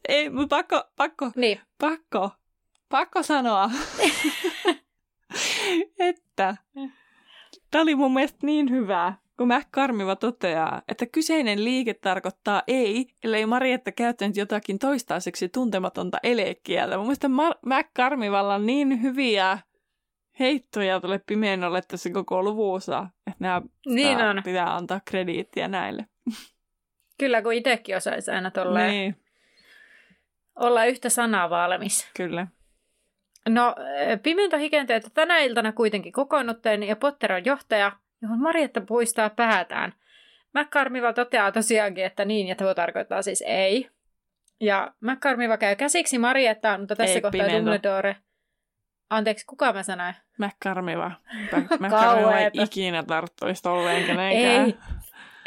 [0.09, 1.61] Ei, mutta pakko, pakko, niin.
[1.79, 2.31] pakko,
[2.89, 3.71] pakko sanoa,
[6.09, 6.57] että
[7.71, 13.47] tämä oli mun mielestä niin hyvä, kun McCarmiva toteaa, että kyseinen liike tarkoittaa ei, ellei
[13.47, 16.97] Marietta käyttänyt jotakin toistaiseksi tuntematonta elekieltä.
[16.97, 17.29] Mun mielestä
[17.67, 19.59] McCarmivalla on niin hyviä
[20.39, 24.43] heittoja tuolle pimeenolle tässä koko luvussa, että nämä niin on.
[24.45, 26.07] pitää antaa krediittiä näille.
[27.19, 29.17] Kyllä, kun itsekin osaisi aina tolleen niin.
[30.57, 32.11] olla yhtä sanaa valmis.
[32.17, 32.47] Kyllä.
[33.49, 33.75] No,
[34.23, 37.93] Pimento hikentää, että tänä iltana kuitenkin kokoonnutteen ja Potter on johtaja,
[38.25, 39.93] johon Marietta puistaa päätään.
[40.55, 43.91] McCarmiva toteaa tosiaankin, että niin, ja tuo tarkoittaa siis ei.
[44.61, 47.57] Ja McCarmiva käy käsiksi Mariettaan, mutta tässä ei, kohtaa pimento.
[47.57, 48.17] Dumbledore...
[49.11, 50.15] Anteeksi, kuka mä sanoin?
[50.39, 51.11] McCarmiva.
[51.81, 54.67] McCarmiva ei ikinä tarttuisi tolleen kenenkään.
[54.67, 54.77] Ei,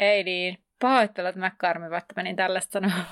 [0.00, 0.58] ei niin.
[0.78, 3.06] Pahoittelut McCarmiva, että menin tällaista sanomaan.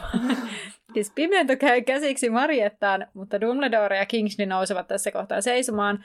[0.94, 6.04] siis Pimento käy käsiksi Mariettaan, mutta Dumbledore ja Kingsley nousevat tässä kohtaa seisomaan.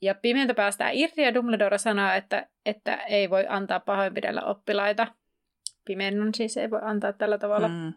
[0.00, 5.06] Ja pimeäntä päästää irti ja Dumbledore sanoo, että, että ei voi antaa pahoinpidellä oppilaita.
[5.84, 7.68] Pimennon siis ei voi antaa tällä tavalla.
[7.68, 7.92] Mm.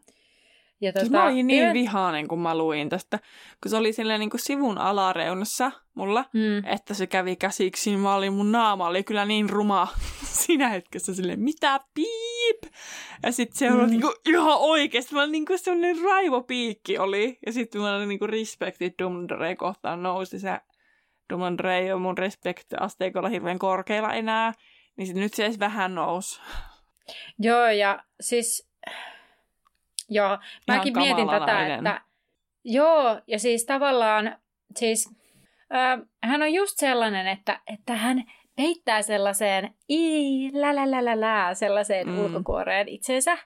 [0.82, 3.20] Ja siis mä olin niin vihainen, kun mä luin tästä,
[3.64, 6.66] kun se oli silleen niin kuin sivun alareunassa mulla, mm.
[6.66, 9.88] että se kävi käsiksi, niin mä olin, mun naama oli kyllä niin ruma
[10.46, 12.74] siinä hetkessä silleen, mitä piip?
[13.24, 13.80] Ja sitten se mm.
[13.80, 17.38] oli niin kuin, ihan oikeasti, mä niin kuin semmoinen raivopiikki oli.
[17.46, 20.60] Ja sitten mulla oli niin kuin respektit Dumbledore kohtaan nousi se
[21.30, 24.54] Dumbledore ei ole mun respect-asteikolla hirveän korkealla enää,
[24.96, 26.42] niin sit nyt se edes vähän nousi.
[27.40, 28.70] Joo, ja siis...
[30.10, 32.02] Joo, mäkin Ihan mietin tätä, että...
[32.64, 34.38] Joo, ja siis tavallaan...
[34.76, 35.10] Siis,
[35.76, 38.24] äh, hän on just sellainen, että, että hän
[38.56, 42.20] peittää sellaiseen i lä, lä, lä, lä, lä sellaiseen mm.
[42.20, 43.38] ulkokuoreen itsensä.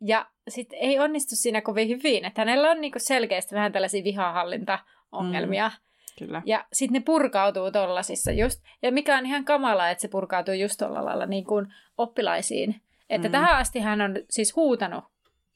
[0.00, 2.24] Ja sitten ei onnistu siinä kovin hyvin.
[2.24, 5.68] Että hänellä on niinku selkeästi vähän tällaisia vihahallintaongelmia.
[5.68, 5.74] Mm.
[6.18, 6.42] Kyllä.
[6.46, 8.62] Ja sitten ne purkautuu tollasissa just.
[8.82, 11.66] Ja mikä on ihan kamala, että se purkautuu just tuolla lailla niin kuin
[11.98, 12.80] oppilaisiin.
[13.10, 13.32] Että mm.
[13.32, 15.04] tähän asti hän on siis huutanut.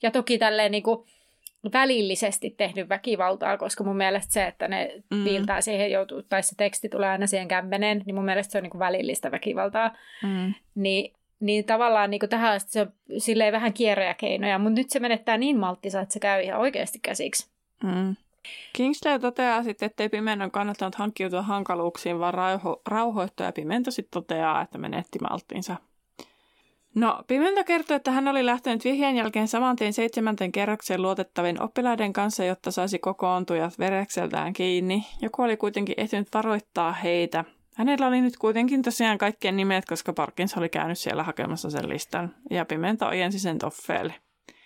[0.03, 1.07] Ja toki tälleen niin kuin
[1.73, 5.25] välillisesti tehnyt väkivaltaa, koska mun mielestä se, että ne mm.
[5.25, 8.63] viiltää siihen joutuu, tai se teksti tulee aina siihen kämmeneen, niin mun mielestä se on
[8.63, 9.97] niin kuin välillistä väkivaltaa.
[10.23, 10.55] Mm.
[10.75, 14.91] Niin, niin tavallaan niin kuin tähän asti se on silleen vähän kierroja keinoja, mutta nyt
[14.91, 17.51] se menettää niin malttisa, että se käy ihan oikeasti käsiksi.
[17.83, 18.17] Mm.
[18.73, 24.63] Kingsley toteaa sitten, ettei Pimenton kannattanut hankkiutua hankaluuksiin, vaan rauho- rauhoittua ja Pimento sitten toteaa,
[24.63, 25.77] että menetti malttinsa.
[26.95, 32.13] No, Pimento kertoo, että hän oli lähtenyt vihjeen jälkeen saman tien seitsemänten kerroksen luotettavin oppilaiden
[32.13, 35.07] kanssa, jotta saisi kokoontujat verekseltään kiinni.
[35.23, 37.45] Joku oli kuitenkin ehtinyt varoittaa heitä.
[37.77, 42.35] Hänellä oli nyt kuitenkin tosiaan kaikkien nimet, koska Parkins oli käynyt siellä hakemassa sen listan,
[42.51, 44.15] ja Pimento ojensi sen Toffeelle.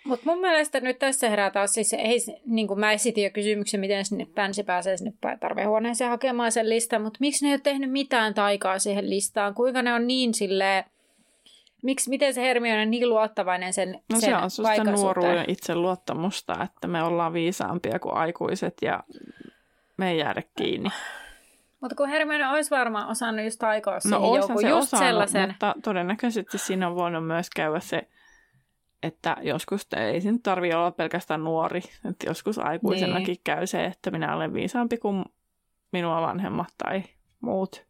[0.05, 3.79] Mutta mun mielestä nyt tässä herää taas, siis ei, niin kuin mä esitin jo kysymyksen,
[3.79, 7.91] miten sinne Pänsi pääsee sinne tarvehuoneeseen hakemaan sen listan, mutta miksi ne ei ole tehnyt
[7.91, 9.53] mitään taikaa siihen listaan?
[9.53, 10.83] Kuinka ne on niin silleen,
[11.83, 16.63] miksi, miten se Hermione on niin luottavainen sen No sen se on susta nuoruuden itseluottamusta,
[16.63, 19.03] että me ollaan viisaampia kuin aikuiset ja
[19.97, 20.89] me ei jäädä kiinni.
[21.81, 25.49] Mutta kun Hermione olisi varmaan osannut just taikoa No siihen joku, se just osannut, sellaisen.
[25.49, 28.07] mutta todennäköisesti siinä on voinut myös käydä se,
[29.03, 31.81] että joskus ei se nyt tarvitse olla pelkästään nuori.
[32.09, 33.41] Että joskus aikuisenakin Niin.
[33.43, 35.25] käy se, että minä olen viisaampi kuin
[35.91, 37.03] minua vanhemmat tai
[37.41, 37.85] muut.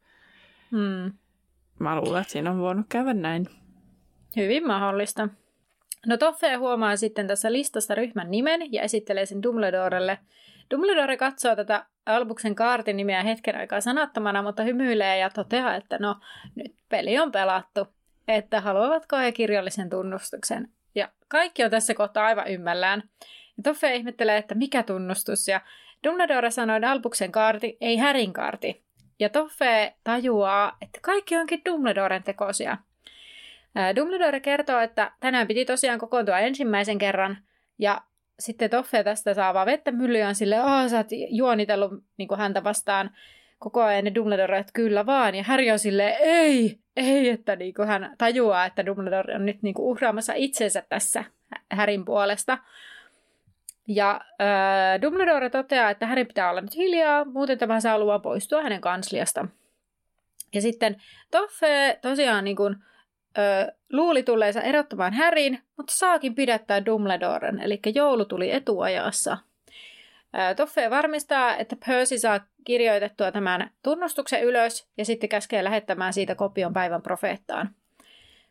[0.71, 1.13] Hmm.
[1.79, 3.47] Mä luulen, että siinä on voinut käydä näin.
[4.35, 5.29] Hyvin mahdollista.
[6.05, 10.19] No Toffe huomaa sitten tässä listasta ryhmän nimen ja esittelee sen Dumbledorelle.
[10.71, 16.15] Dumbledore katsoo tätä Albuksen kaartin nimeä hetken aikaa sanattomana, mutta hymyilee ja toteaa, että no
[16.55, 17.87] nyt peli on pelattu,
[18.27, 20.69] että haluavatko he kirjallisen tunnustuksen.
[20.95, 23.03] Ja kaikki on tässä kohtaa aivan ymmällään.
[23.57, 25.61] Ja Toffe ihmettelee, että mikä tunnustus, ja
[26.07, 28.83] Dumbledore sanoo, että Albuksen kaarti, ei Härin kaarti.
[29.19, 32.77] Ja Toffe tajuaa, että kaikki onkin Dumbledoren tekosia.
[33.95, 37.37] Dumbledore kertoo, että tänään piti tosiaan kokoontua ensimmäisen kerran,
[37.79, 38.01] ja
[38.39, 43.11] sitten Toffe tästä saa vaan vettä myllyään sille, että sä oot juonitellut niin häntä vastaan
[43.63, 47.73] koko ajan, ja Dumbledore, että kyllä vaan, ja Harry on silleen, ei, ei, että niin
[47.87, 51.23] hän tajuaa, että Dumbledore on nyt niin uhraamassa itsensä tässä
[51.71, 52.57] Härin puolesta.
[53.87, 58.61] Ja äh, Dumbledore toteaa, että Harry pitää olla nyt hiljaa, muuten tämä saa luvan poistua
[58.61, 59.47] hänen kansliasta.
[60.53, 61.01] Ja sitten
[61.31, 62.75] Toffe tosiaan niin kuin,
[63.37, 69.37] ö, luuli tulleensa erottamaan Härin, mutta saakin pidättää Dumbledoren, eli joulu tuli etuajassa.
[70.55, 76.73] Toffe varmistaa, että Percy saa kirjoitettua tämän tunnustuksen ylös ja sitten käskee lähettämään siitä kopion
[76.73, 77.69] päivän profeettaan.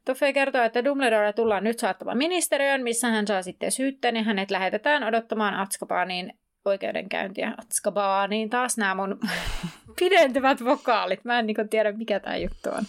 [0.05, 4.51] Toffe kertoo, että Dumbledore tullaan nyt saattamaan ministeriön, missä hän saa sitten syytteen ja hänet
[4.51, 6.33] lähetetään odottamaan Atskabaniin
[6.65, 7.55] oikeudenkäyntiä.
[7.59, 9.21] Atskabaniin taas nämä mun
[9.99, 11.25] pidentyvät vokaalit.
[11.25, 12.85] Mä en niin tiedä, mikä tämä juttu on.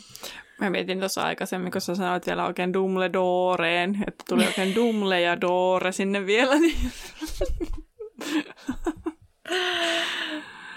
[0.59, 5.41] Mä mietin tuossa aikaisemmin, kun sä sanoit vielä oikein Dumbledoreen, että tuli oikein Dumle ja
[5.41, 6.55] Dore sinne vielä.
[6.55, 6.75] Niin...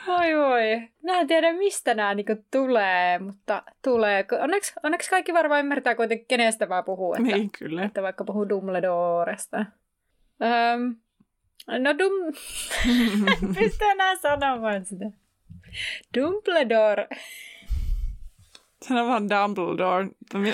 [0.06, 0.88] Voi voi.
[1.02, 4.24] Mä en tiedä, mistä nämä niinku tulee, mutta tulee.
[4.40, 7.16] Onneksi, onneksi kaikki varmaan ymmärtää kuitenkin, kenestä mä puhun.
[7.16, 7.84] Että, niin, kyllä.
[7.84, 9.56] että vaikka puhuu Dumbledoresta.
[10.42, 10.96] Öm,
[11.82, 12.12] no Dum...
[13.42, 15.04] en pysty enää sanomaan sitä.
[16.18, 17.08] Dumbledore.
[18.82, 20.08] Sano vaan Dumbledore.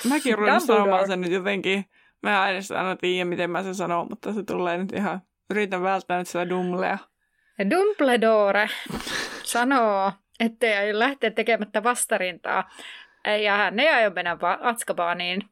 [0.09, 1.85] Mäkin ruin sanomaan sen nyt jotenkin.
[2.23, 5.23] Mä en aina tiedä, miten mä sen sanon, mutta se tulee nyt ihan...
[5.53, 6.99] Yritän välttää nyt sitä Dumlea.
[7.71, 8.69] Dumbledore
[9.43, 12.71] sanoo, ettei aio lähteä tekemättä vastarintaa.
[13.45, 15.43] Ja hän ei aio mennä vaan Atskabaniin.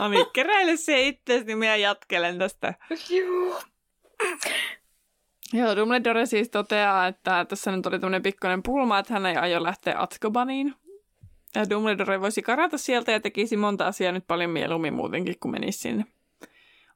[0.00, 2.74] Ami, keräile se itseäsi, niin minä jatkelen tästä.
[3.10, 3.60] Joo.
[5.52, 9.62] Joo, Dumbledore siis toteaa, että tässä nyt oli tämmöinen pikkuinen pulma, että hän ei aio
[9.62, 10.74] lähteä Atskabaniin.
[11.54, 15.78] Ja Dumbledore voisi karata sieltä ja tekisi monta asiaa nyt paljon mieluummin muutenkin, kun menisi
[15.78, 16.04] sinne.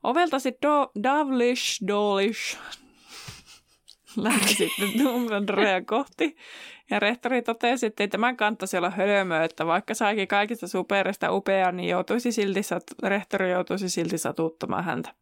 [0.02, 2.58] Ovelta sitten Do- Davlish, Dolish
[4.16, 6.36] lähti sitten Dumbledorea kohti.
[6.90, 11.72] Ja rehtori totesi, että ei tämän kannattaisi olla hölmö, että vaikka saikin kaikista superista upeaa,
[11.72, 15.14] niin joutuisi silti sat- rehtori joutuisi silti satuttamaan häntä.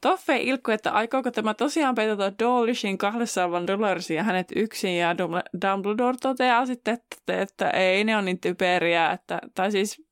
[0.00, 5.16] Toffe ilkkui, että aikooko tämä tosiaan petata Dawlishin kahdessa vaan Dolorsin ja hänet yksin, ja
[5.62, 10.02] Dumbledore toteaa sitten, että, että ei, ne on niin typeriä, että, tai siis...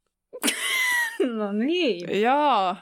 [1.36, 2.22] No niin.
[2.22, 2.76] Joo.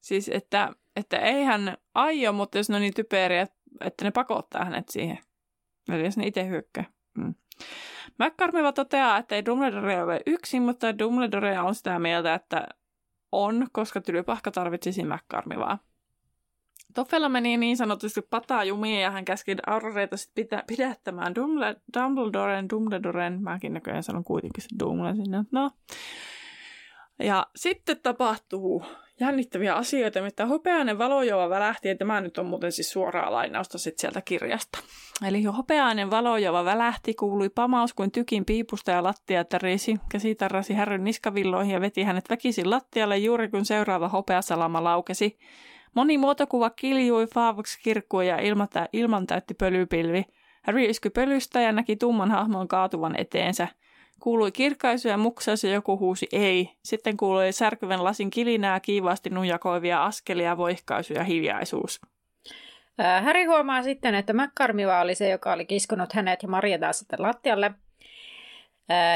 [0.00, 3.46] Siis, että, että ei hän aio, mutta jos ne on niin typeriä,
[3.80, 5.18] että ne pakottaa hänet siihen.
[5.92, 6.84] Eli jos ne itse hyökkää.
[7.18, 7.34] Mm.
[8.18, 12.66] McCormiva toteaa, että ei Dumbledore ole yksin, mutta Dumbledore on sitä mieltä, että
[13.32, 15.78] on, koska Tylypahka tarvitsisi McCormivaa.
[16.94, 22.68] Toffella meni niin sanotusti pataa jumiin ja hän käski Auroreita sitten pitä, pidättämään Dumble, Dumbledoren,
[22.70, 25.70] Dumbledoren, mäkin näköjään sanon kuitenkin se Dumble sinne, no.
[27.18, 28.84] Ja sitten tapahtuu
[29.20, 33.98] jännittäviä asioita, mitä hopeainen valojova välähti, ja tämä nyt on muuten siis suoraa lainausta sit
[33.98, 34.78] sieltä kirjasta.
[35.28, 41.04] Eli hopeainen valojova välähti, kuului pamaus kuin tykin piipusta ja lattia tärisi, käsi tarrasi härryn
[41.04, 45.38] niskavilloihin ja veti hänet väkisin lattialle juuri kun seuraava hopeasalama laukesi.
[45.94, 50.24] Moni muotokuva kiljui, faavaksi kirkkui ja ilmata, ilman täytti pölypilvi.
[50.62, 53.68] Harry isky pölystä ja näki tumman hahmon kaatuvan eteensä.
[54.20, 56.70] Kuului kirkkaisu ja muksaus joku huusi ei.
[56.84, 62.00] Sitten kuului särkyvän lasin kilinää, kiivaasti nujakoivia askelia, voihkaisu ja hiljaisuus.
[62.98, 67.70] Häri huomaa sitten, että McCarmiva oli se, joka oli kiskonut hänet ja Marjataa sitten lattialle.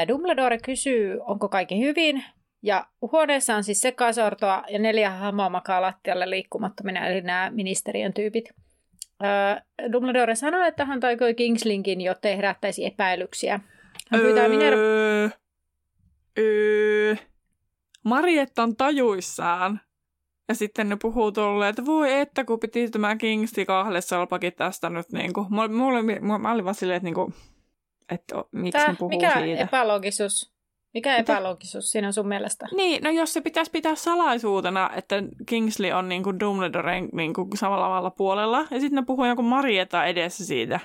[0.07, 2.23] Dumbledore kysyy, onko kaikki hyvin,
[2.65, 8.49] ja huoneessa on siis sekasortoa ja neljä hamoa makaa lattialle liikkumattomina, eli nämä ministeriön tyypit.
[9.91, 13.59] Dumbledore sanoi, että hän taikoi Kingslinkin, jotta ei herättäisi epäilyksiä.
[14.11, 14.81] Hän pyytää Minerva...
[14.81, 15.29] Öö,
[16.39, 17.15] öö,
[18.03, 19.81] Marietta on tajuissaan.
[20.47, 23.65] Ja sitten ne puhuu tolleen, että voi että, kun piti tämä Kingsti
[23.99, 25.47] salpakin tästä nyt niin kuin.
[25.49, 27.33] Mulle, mulle, mä olin vaan silleen, että, niin kuin,
[28.11, 29.61] että miksi Tää, ne puhuu mikä siitä.
[29.61, 30.54] epäloogisuus?
[30.95, 32.67] Mikä epäloogisuus siinä on sun mielestä?
[32.75, 35.15] Niin, no jos se pitäisi pitää salaisuutena, että
[35.45, 40.05] Kingsley on niin kuin Dumbledoren niin kuin samalla puolella, ja sitten ne puhuu joku Marieta
[40.05, 40.79] edessä siitä.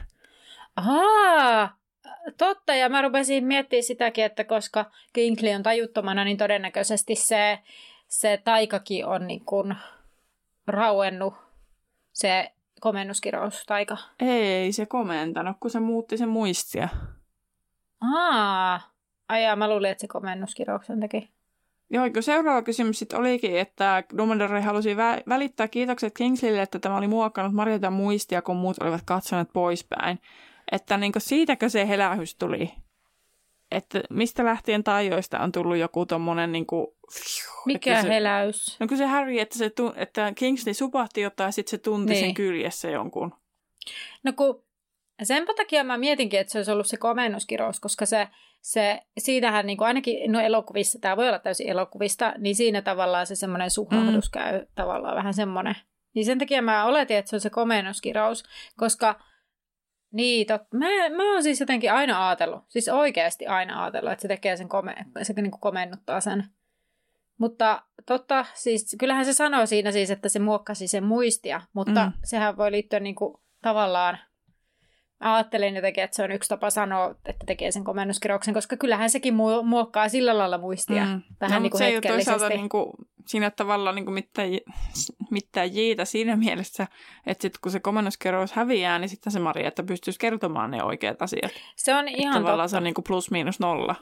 [0.76, 1.76] Ahaa,
[2.38, 7.58] totta, ja mä rupesin miettimään sitäkin, että koska Kingsley on tajuttomana, niin todennäköisesti se,
[8.08, 9.74] se taikakin on niin kuin
[10.66, 11.34] rauennut,
[12.12, 13.96] se komennuskirous taika.
[14.20, 16.88] Ei se komentanut, kun se muutti sen muistia.
[18.00, 18.80] Aa,
[19.30, 21.30] ai mä luulin, että se komennuskirouksen teki.
[21.90, 26.96] Joo, kun seuraava kysymys sitten olikin, että Dumbledore halusi vä- välittää kiitokset Kingsleylle, että tämä
[26.96, 30.18] oli muokannut Marjata muistia, kun muut olivat katsoneet poispäin.
[30.72, 32.72] Että niin siitäkö se helähys tuli?
[33.70, 36.86] Että mistä lähtien taijoista on tullut joku tommonen niin kuin,
[37.66, 38.76] Mikä se, heläys?
[38.80, 42.24] No kun se Harry, että, se, että Kingsley supahti jotain ja sitten se tunti niin.
[42.24, 43.34] sen kyljessä jonkun.
[44.22, 44.64] No kun
[45.22, 48.28] sen takia mä mietinkin, että se olisi ollut se komennuskirous, koska se,
[48.60, 53.26] se siitähän niin kuin ainakin no elokuvissa, tämä voi olla täysin elokuvista, niin siinä tavallaan
[53.26, 54.30] se semmoinen suhahdus mm.
[54.32, 55.74] käy tavallaan vähän semmoinen.
[56.14, 58.44] Niin sen takia mä oletin, että se on se komennuskirous,
[58.76, 59.20] koska
[60.12, 60.86] niin, tot, mä,
[61.16, 64.96] mä oon siis jotenkin aina ajatellut, siis oikeasti aina ajatellut, että se tekee sen, kome,
[65.22, 66.44] se niin kuin komennuttaa sen.
[67.38, 72.12] Mutta totta, siis kyllähän se sanoo siinä siis, että se muokkasi sen muistia, mutta mm.
[72.24, 74.18] sehän voi liittyä niin kuin, tavallaan
[75.20, 79.34] ajattelin jotenkin, että se on yksi tapa sanoa, että tekee sen komennuskirjauksen, koska kyllähän sekin
[79.64, 81.22] muokkaa sillä lailla muistia mm.
[81.40, 82.92] vähän no, niin kuin se ei toisaalta niin kuin,
[83.26, 84.48] siinä tavalla niin kuin mitään,
[85.30, 86.86] mitään jiitä siinä mielessä,
[87.26, 91.22] että sit kun se komennuskirjaus häviää, niin sitten se Maria, että pystyisi kertomaan ne oikeat
[91.22, 91.52] asiat.
[91.76, 92.68] Se on ihan että tavallaan totta.
[92.68, 93.94] se on niin kuin plus miinus nolla.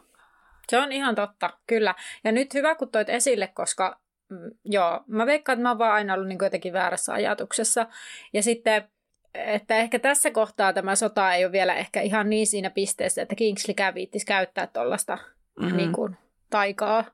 [0.69, 1.95] Se on ihan totta, kyllä.
[2.25, 5.93] Ja nyt hyvä, kun toit esille, koska mm, joo, mä veikkaan, että mä oon vaan
[5.93, 7.87] aina ollut niin jotenkin väärässä ajatuksessa.
[8.33, 8.89] Ja sitten
[9.35, 13.35] että ehkä tässä kohtaa tämä sota ei ole vielä ehkä ihan niin siinä pisteessä, että
[13.35, 15.19] Kingsley viittisi käyttää tuollaista
[15.61, 15.77] mm-hmm.
[15.77, 16.17] niin kuin,
[16.51, 17.05] taikaa.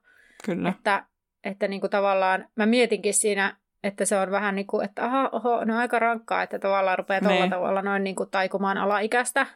[0.45, 0.69] Kyllä.
[0.69, 1.05] Että,
[1.45, 5.29] että niin kuin tavallaan mä mietinkin siinä, että se on vähän niin kuin, että aha,
[5.33, 7.51] oho, no aika rankkaa, että tavallaan rupeaa tuolla niin.
[7.51, 9.47] tavalla noin niin kuin taikumaan alaikäistä.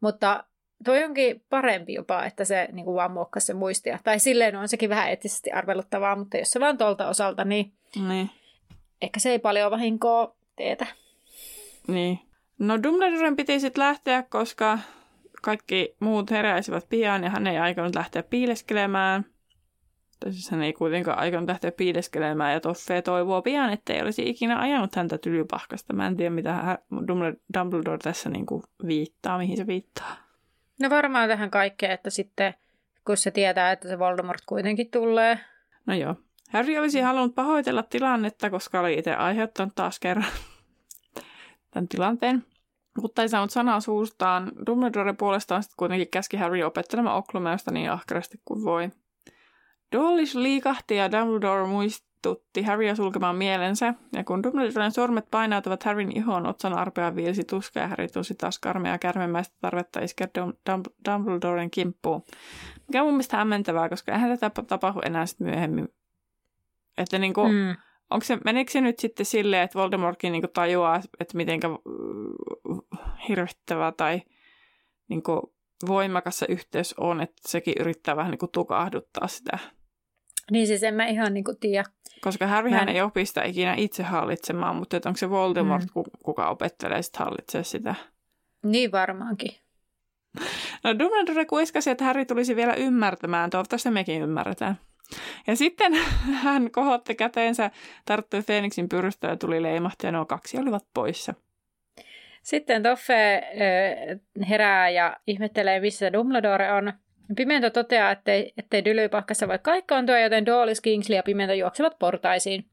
[0.00, 0.44] Mutta
[0.84, 3.98] toi onkin parempi jopa, että se niin kuin vaan muokkasi se muistia.
[4.04, 7.72] Tai silleen on sekin vähän eettisesti arveluttavaa, mutta jos se vaan tuolta osalta, niin,
[8.08, 8.30] niin.
[9.02, 10.86] ehkä se ei paljon vahinkoa teetä.
[11.88, 12.18] Niin.
[12.58, 14.78] No Dumbledoren piti sitten lähteä, koska
[15.42, 19.24] kaikki muut heräisivät pian ja hän ei aikonut lähteä piileskelemään.
[20.20, 24.60] Tai siis hän ei kuitenkaan aikonut lähteä piileskelemään ja Toffe toivoo pian, ettei olisi ikinä
[24.60, 25.92] ajanut häntä tylypahkasta.
[25.92, 26.78] Mä en tiedä, mitä
[27.54, 30.16] Dumbledore tässä niinku viittaa, mihin se viittaa.
[30.80, 32.54] No varmaan tähän kaikkeen, että sitten
[33.06, 35.40] kun se tietää, että se Voldemort kuitenkin tulee.
[35.86, 36.14] No joo.
[36.50, 40.32] Harry olisi halunnut pahoitella tilannetta, koska oli itse aiheuttanut taas kerran
[41.76, 42.44] tämän tilanteen.
[43.02, 44.52] Mutta ei saanut sanaa suustaan.
[44.66, 48.90] Dumbledore puolestaan sitten kuitenkin käski Harry opettelemaan oklumeusta niin ahkerasti kuin voi.
[49.92, 56.46] Dawlish liikahti ja Dumbledore muistutti Harrya sulkemaan mielensä, ja kun Dumbledoren sormet painautuvat Harryn ihoon,
[56.46, 60.28] otsan arpea viilsi tuska ja Harry tunsi taas karmea kärmemäistä tarvetta iskeä
[61.08, 62.22] Dumbledoren kimppuun.
[62.88, 65.88] Mikä on mun mielestä hämmentävää, koska eihän tätä tapahdu enää sitten myöhemmin.
[66.98, 67.76] Että niinku, mm
[68.10, 71.60] onko se, meneekö se nyt sitten silleen, että Voldemortkin niin tajuaa, että miten
[73.28, 74.22] hirvittävä tai
[75.08, 75.22] niin
[75.88, 79.58] voimakas se yhteys on, että sekin yrittää vähän niin tukahduttaa sitä.
[80.50, 81.84] Niin siis en mä ihan niin kuin tiedä.
[82.20, 82.94] Koska Harryhän en...
[82.94, 86.02] ei opi sitä ikinä itse hallitsemaan, mutta että onko se Voldemort, mm.
[86.24, 87.94] kuka opettelee sitten hallitsee sitä?
[88.64, 89.56] Niin varmaankin.
[90.84, 93.50] No Dumbledore kuiskasi, että Harry tulisi vielä ymmärtämään.
[93.50, 94.78] Toivottavasti mekin ymmärretään.
[95.46, 95.94] Ja sitten
[96.44, 97.70] hän kohotti käteensä,
[98.04, 101.34] tarttui Feeniksin pyrystä ja tuli leimahti ja nuo kaksi olivat poissa.
[102.42, 103.42] Sitten Toffe
[104.48, 106.92] herää ja ihmettelee, missä Dumbledore on.
[107.36, 112.64] Pimento toteaa, ettei, ettei Dylypahkassa voi kaikkaantua, joten Doolis, Kingsley ja Pimento juoksevat portaisiin.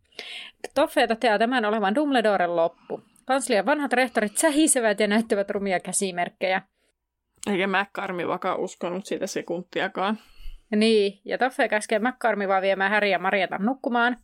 [0.76, 3.02] Toffe toteaa tämän olevan Dumbledoren loppu.
[3.26, 6.62] Kanslian vanhat rehtorit sähisevät ja näyttävät rumia käsimerkkejä.
[7.52, 10.20] Eikä McCarmivakaan uskonut siitä sekuntiakaan.
[10.76, 14.18] Niin, ja Toffe käskee McCarmivaa viemään Häri ja Marieta nukkumaan.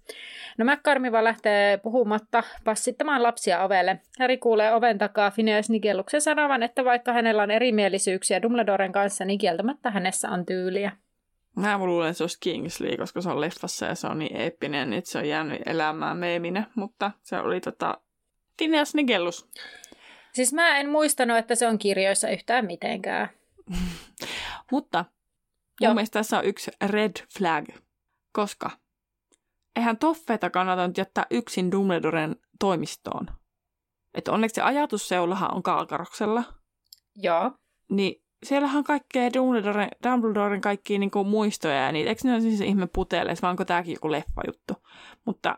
[0.58, 4.00] No McCarmiva lähtee puhumatta passittamaan lapsia ovelle.
[4.20, 9.40] Häri kuulee oven takaa Phineas Nigelluksen sanovan, että vaikka hänellä on erimielisyyksiä Dumbledoren kanssa, niin
[9.40, 10.92] kieltämättä hänessä on tyyliä.
[11.56, 14.94] Mä luulen, että se olisi Kingsley, koska se on leffassa ja se on niin eeppinen,
[14.94, 17.98] että se on jäänyt elämään meeminä, mutta se oli tota
[18.58, 19.50] Phineas Nigellus.
[20.34, 23.30] Siis mä en muistanut, että se on kirjoissa yhtään mitenkään.
[24.72, 25.06] mutta
[25.82, 27.66] Mun mielestä tässä on yksi red flag,
[28.32, 28.72] koska
[29.76, 33.28] eihän toffeita kannata nyt jättää yksin Dumbledoren toimistoon.
[34.14, 36.44] Että onneksi se ajatusseulahan on Kalkaroksella.
[37.16, 37.52] Joo.
[37.90, 42.10] Niin siellähän on kaikkea Dumbledoren, Dumbledoren kaikkia niin muistoja ja niitä.
[42.10, 44.74] Eikö ne ole siis ihme puteleissa, vai onko tämäkin joku leffajuttu?
[45.26, 45.58] Mutta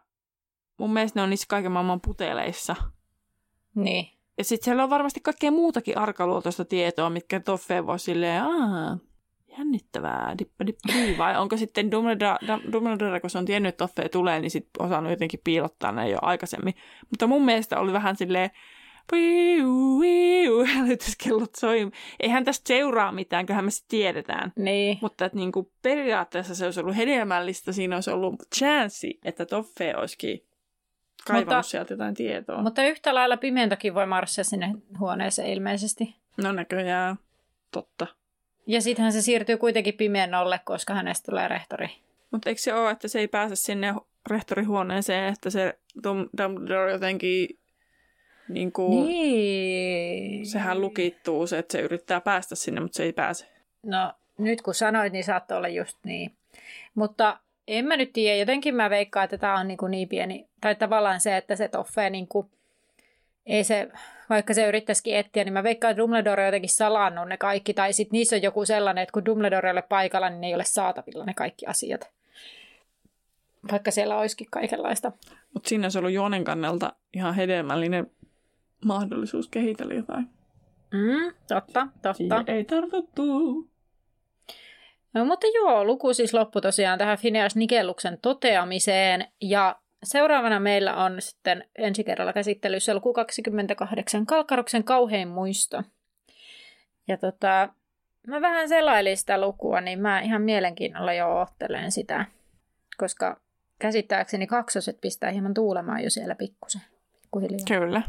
[0.78, 2.76] mun mielestä ne on niissä kaiken maailman puteleissa.
[3.76, 4.08] Niin.
[4.38, 8.98] Ja sitten siellä on varmasti kaikkea muutakin arkaluotoista tietoa, mitkä Toffe voi silleen, aah,
[9.58, 14.52] jännittävää, dippa, dippa, vai onko sitten Dumbledore, kun se on tiennyt, että Toffe tulee, niin
[14.52, 16.74] sitten osannut jotenkin piilottaa ne jo aikaisemmin.
[17.10, 18.50] Mutta mun mielestä oli vähän silleen,
[19.12, 20.66] viu, viu,
[21.58, 21.92] soi.
[22.20, 24.54] Eihän tästä seuraa mitään, kyllähän me se tiedetään.
[24.56, 24.98] Niin.
[25.02, 29.96] Mutta että niin kuin periaatteessa se olisi ollut hedelmällistä, siinä olisi ollut chanssi, että Toffe
[29.96, 30.46] olisikin
[31.28, 32.62] kaivannut mutta, sieltä jotain tietoa.
[32.62, 36.16] Mutta yhtä lailla pimentokin voi marssia sinne huoneeseen ilmeisesti.
[36.38, 37.16] No näköjään,
[37.72, 38.08] totta.
[38.72, 41.90] Ja sittenhän se siirtyy kuitenkin pimennolle, koska hänestä tulee rehtori.
[42.32, 43.94] Mutta eikö se ole, että se ei pääse sinne
[44.30, 45.80] rehtorihuoneeseen, että se
[46.38, 47.60] Dumbledore jotenkin
[48.48, 50.46] niin kuin, niin.
[50.46, 53.46] sehän lukittuu se, että se yrittää päästä sinne, mutta se ei pääse.
[53.84, 56.32] No nyt kun sanoit, niin saattoi olla just niin.
[56.96, 60.48] Mutta en mä nyt tiedä, jotenkin mä veikkaan, että tämä on niin, kuin niin pieni,
[60.62, 62.50] tai tavallaan se, että se Toffe niin kuin,
[63.46, 63.92] ei se,
[64.30, 67.94] vaikka se yrittäisikin etsiä, niin mä veikkaan, että Dumbledore on jotenkin salannut ne kaikki, tai
[67.94, 70.64] sitten niissä on joku sellainen, että kun Dumbledore ei ole paikalla, niin ne ei ole
[70.64, 72.12] saatavilla ne kaikki asiat.
[73.72, 75.12] Vaikka siellä olisikin kaikenlaista.
[75.54, 78.12] Mutta siinä olisi ollut Joonen kannalta ihan hedelmällinen
[78.86, 80.30] mahdollisuus kehitellä jotain.
[80.94, 82.14] Mm, totta, totta.
[82.14, 83.24] Siihen ei tartuttu.
[85.14, 91.22] No, mutta joo, luku siis loppui tosiaan tähän Phineas Nikelluksen toteamiseen, ja Seuraavana meillä on
[91.22, 95.84] sitten ensi kerralla käsittelyssä luku 28, Kalkkaroksen kauhein muisto.
[97.08, 97.70] Ja tota,
[98.28, 102.26] mä vähän selailin sitä lukua, niin mä ihan mielenkiinnolla jo oottelen sitä,
[102.98, 103.40] koska
[103.80, 106.82] käsittääkseni kaksoset pistää hieman tuulemaan jo siellä pikkusen.
[107.22, 107.60] Pikkuhiljaa.
[107.68, 108.02] Kyllä.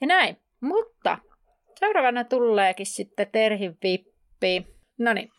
[0.00, 0.36] Ja näin.
[0.60, 1.18] Mutta
[1.80, 4.75] seuraavana tuleekin sitten Terhi Vippi.
[4.98, 5.30] No niin.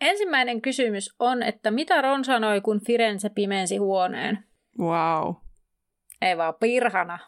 [0.00, 4.44] Ensimmäinen kysymys on, että mitä Ron sanoi, kun Firenze pimensi huoneen?
[4.78, 5.34] Wow.
[6.22, 7.18] Ei vaan pirhana.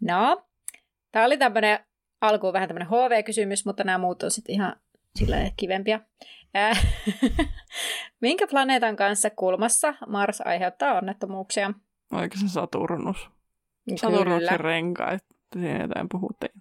[0.00, 0.44] no,
[1.12, 1.78] tämä oli tämmöinen
[2.20, 4.76] alkuun vähän tämmöinen HV-kysymys, mutta nämä muut on sitten ihan
[5.16, 6.00] sillä kivempiä.
[8.20, 11.72] Minkä planeetan kanssa kulmassa Mars aiheuttaa onnettomuuksia?
[12.12, 13.30] Oliko se Saturnus?
[13.96, 16.52] Saturnuksen renkaat, siinä jotain puhuttiin.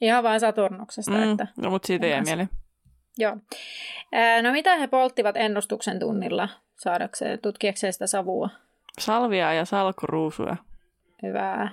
[0.00, 1.10] Ihan vain Saturnuksesta.
[1.10, 2.48] Mm, että no, mutta siitä jäi mieleen.
[3.18, 3.36] Joo.
[4.42, 8.50] no mitä he polttivat ennustuksen tunnilla saadakseen, tutkiakseen sitä savua?
[8.98, 10.56] Salvia ja salkuruusuja.
[11.22, 11.68] Hyvä.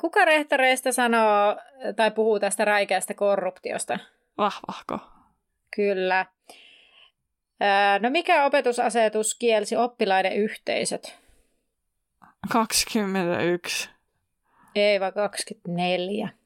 [0.00, 1.56] kuka rehtoreista sanoo
[1.96, 3.98] tai puhuu tästä räikeästä korruptiosta?
[4.38, 4.98] Vahvahko.
[5.76, 6.26] Kyllä.
[8.00, 11.18] no mikä opetusasetus kielsi oppilaiden yhteisöt?
[12.52, 13.90] 21.
[14.74, 16.37] Ei vaan 24.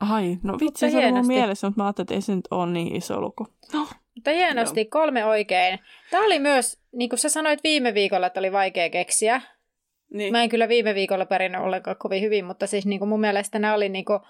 [0.00, 2.72] Ai, no vitsi, se oli mun mielessä, mutta mä ajattelin, että ei se nyt ole
[2.72, 3.46] niin iso luku.
[3.72, 3.88] No.
[4.14, 4.88] Mutta hienosti, Joo.
[4.90, 5.78] kolme oikein.
[6.10, 9.40] Tämä oli myös, niin kuin sä sanoit viime viikolla, että oli vaikea keksiä.
[10.12, 10.32] Niin.
[10.32, 13.58] Mä en kyllä viime viikolla pärjännyt ollenkaan kovin hyvin, mutta siis niin kuin mun mielestä
[13.58, 14.20] nämä oli, niin kuin,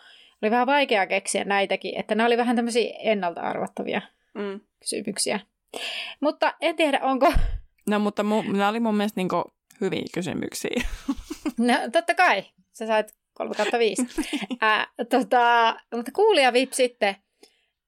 [0.43, 4.03] oli vähän vaikea keksiä näitäkin, että nämä oli vähän tämmöisiä ennalta arvattavia
[4.35, 4.61] mm.
[4.81, 5.41] kysymyksiä.
[6.21, 7.33] Mutta en tiedä, onko...
[7.87, 9.45] No, mutta mu- nämä oli mun mielestä niin kuin
[9.81, 10.85] hyviä kysymyksiä.
[11.59, 12.45] No, totta kai.
[12.73, 14.07] Sä sait 3 kautta 5.
[14.61, 17.17] Ää, tota, mutta kuulija VIP sitten,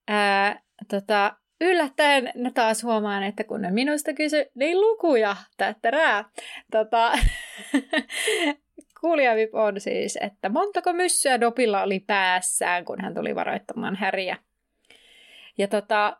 [0.09, 6.25] ää, tota, yllättäen no taas huomaan, että kun ne minusta kysy, niin lukuja, tättärää.
[6.71, 7.13] Tota,
[9.01, 14.37] kuulija VIP on siis, että montako myssyä Dopilla oli päässään, kun hän tuli varoittamaan häriä.
[15.59, 16.17] Ja tota,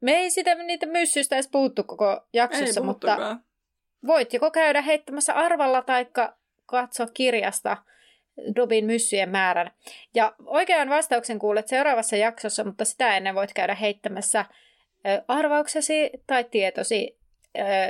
[0.00, 3.38] me ei sitä niitä myssyistä edes puhuttu koko jaksossa, Ei mutta
[4.06, 6.06] voit joko käydä heittämässä arvalla tai
[6.68, 7.76] katsoa kirjasta
[8.56, 9.70] Dobin myssyjen määrän.
[10.14, 14.44] Ja oikean vastauksen kuulet seuraavassa jaksossa, mutta sitä ennen voit käydä heittämässä
[15.28, 17.18] arvauksesi tai tietosi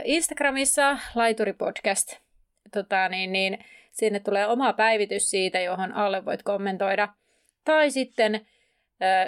[0.04, 2.16] Instagramissa Laituripodcast.
[2.72, 7.08] Tota, niin, niin, sinne tulee oma päivitys siitä, johon alle voit kommentoida.
[7.64, 8.46] Tai sitten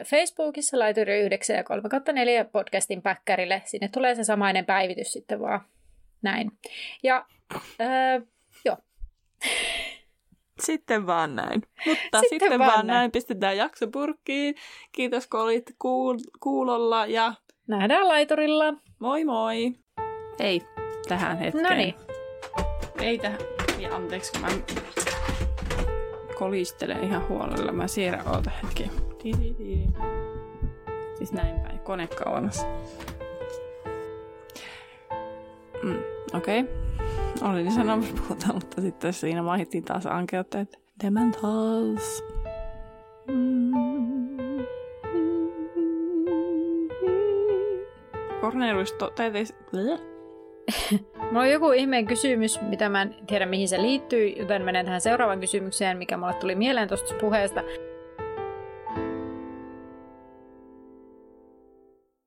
[0.05, 3.63] Facebookissa Laituri 9 ja 3 4 podcastin päkkärille.
[3.65, 5.61] Sinne tulee se samainen päivitys sitten vaan
[6.23, 6.51] näin.
[7.03, 7.27] Ja.
[10.67, 11.63] Sitten vaan näin.
[11.87, 12.97] Mutta sitten, sitten vaan, vaan näin.
[12.97, 14.55] näin pistetään jakso purkkiin.
[14.93, 17.35] Kiitos kun olit kuul- kuulolla ja...
[17.67, 18.75] Nähdään laiturilla.
[18.99, 19.73] Moi moi.
[20.39, 20.63] Ei,
[21.09, 21.65] tähän hetkeen.
[21.65, 21.95] No niin.
[23.01, 23.39] Ei tähän.
[23.79, 24.49] Ja anteeksi, kun mä
[26.39, 27.73] kolistelen ihan huolella.
[27.73, 28.91] Mä siirrän oota hetki.
[31.19, 31.79] Siis näin päin.
[31.79, 32.67] Kone kauemmas.
[35.83, 36.03] Mm,
[36.35, 36.61] Okei.
[36.61, 37.10] Okay.
[37.43, 42.25] Olin sanomassa puhuta, mutta sitten siinä mainittiin taas ankeutta, että Dementals.
[48.41, 49.55] Cornelius totesi...
[51.31, 55.01] Mulla on joku ihmeen kysymys, mitä mä en tiedä mihin se liittyy, joten menen tähän
[55.01, 57.61] seuraavaan kysymykseen, mikä mulle tuli mieleen tuosta puheesta.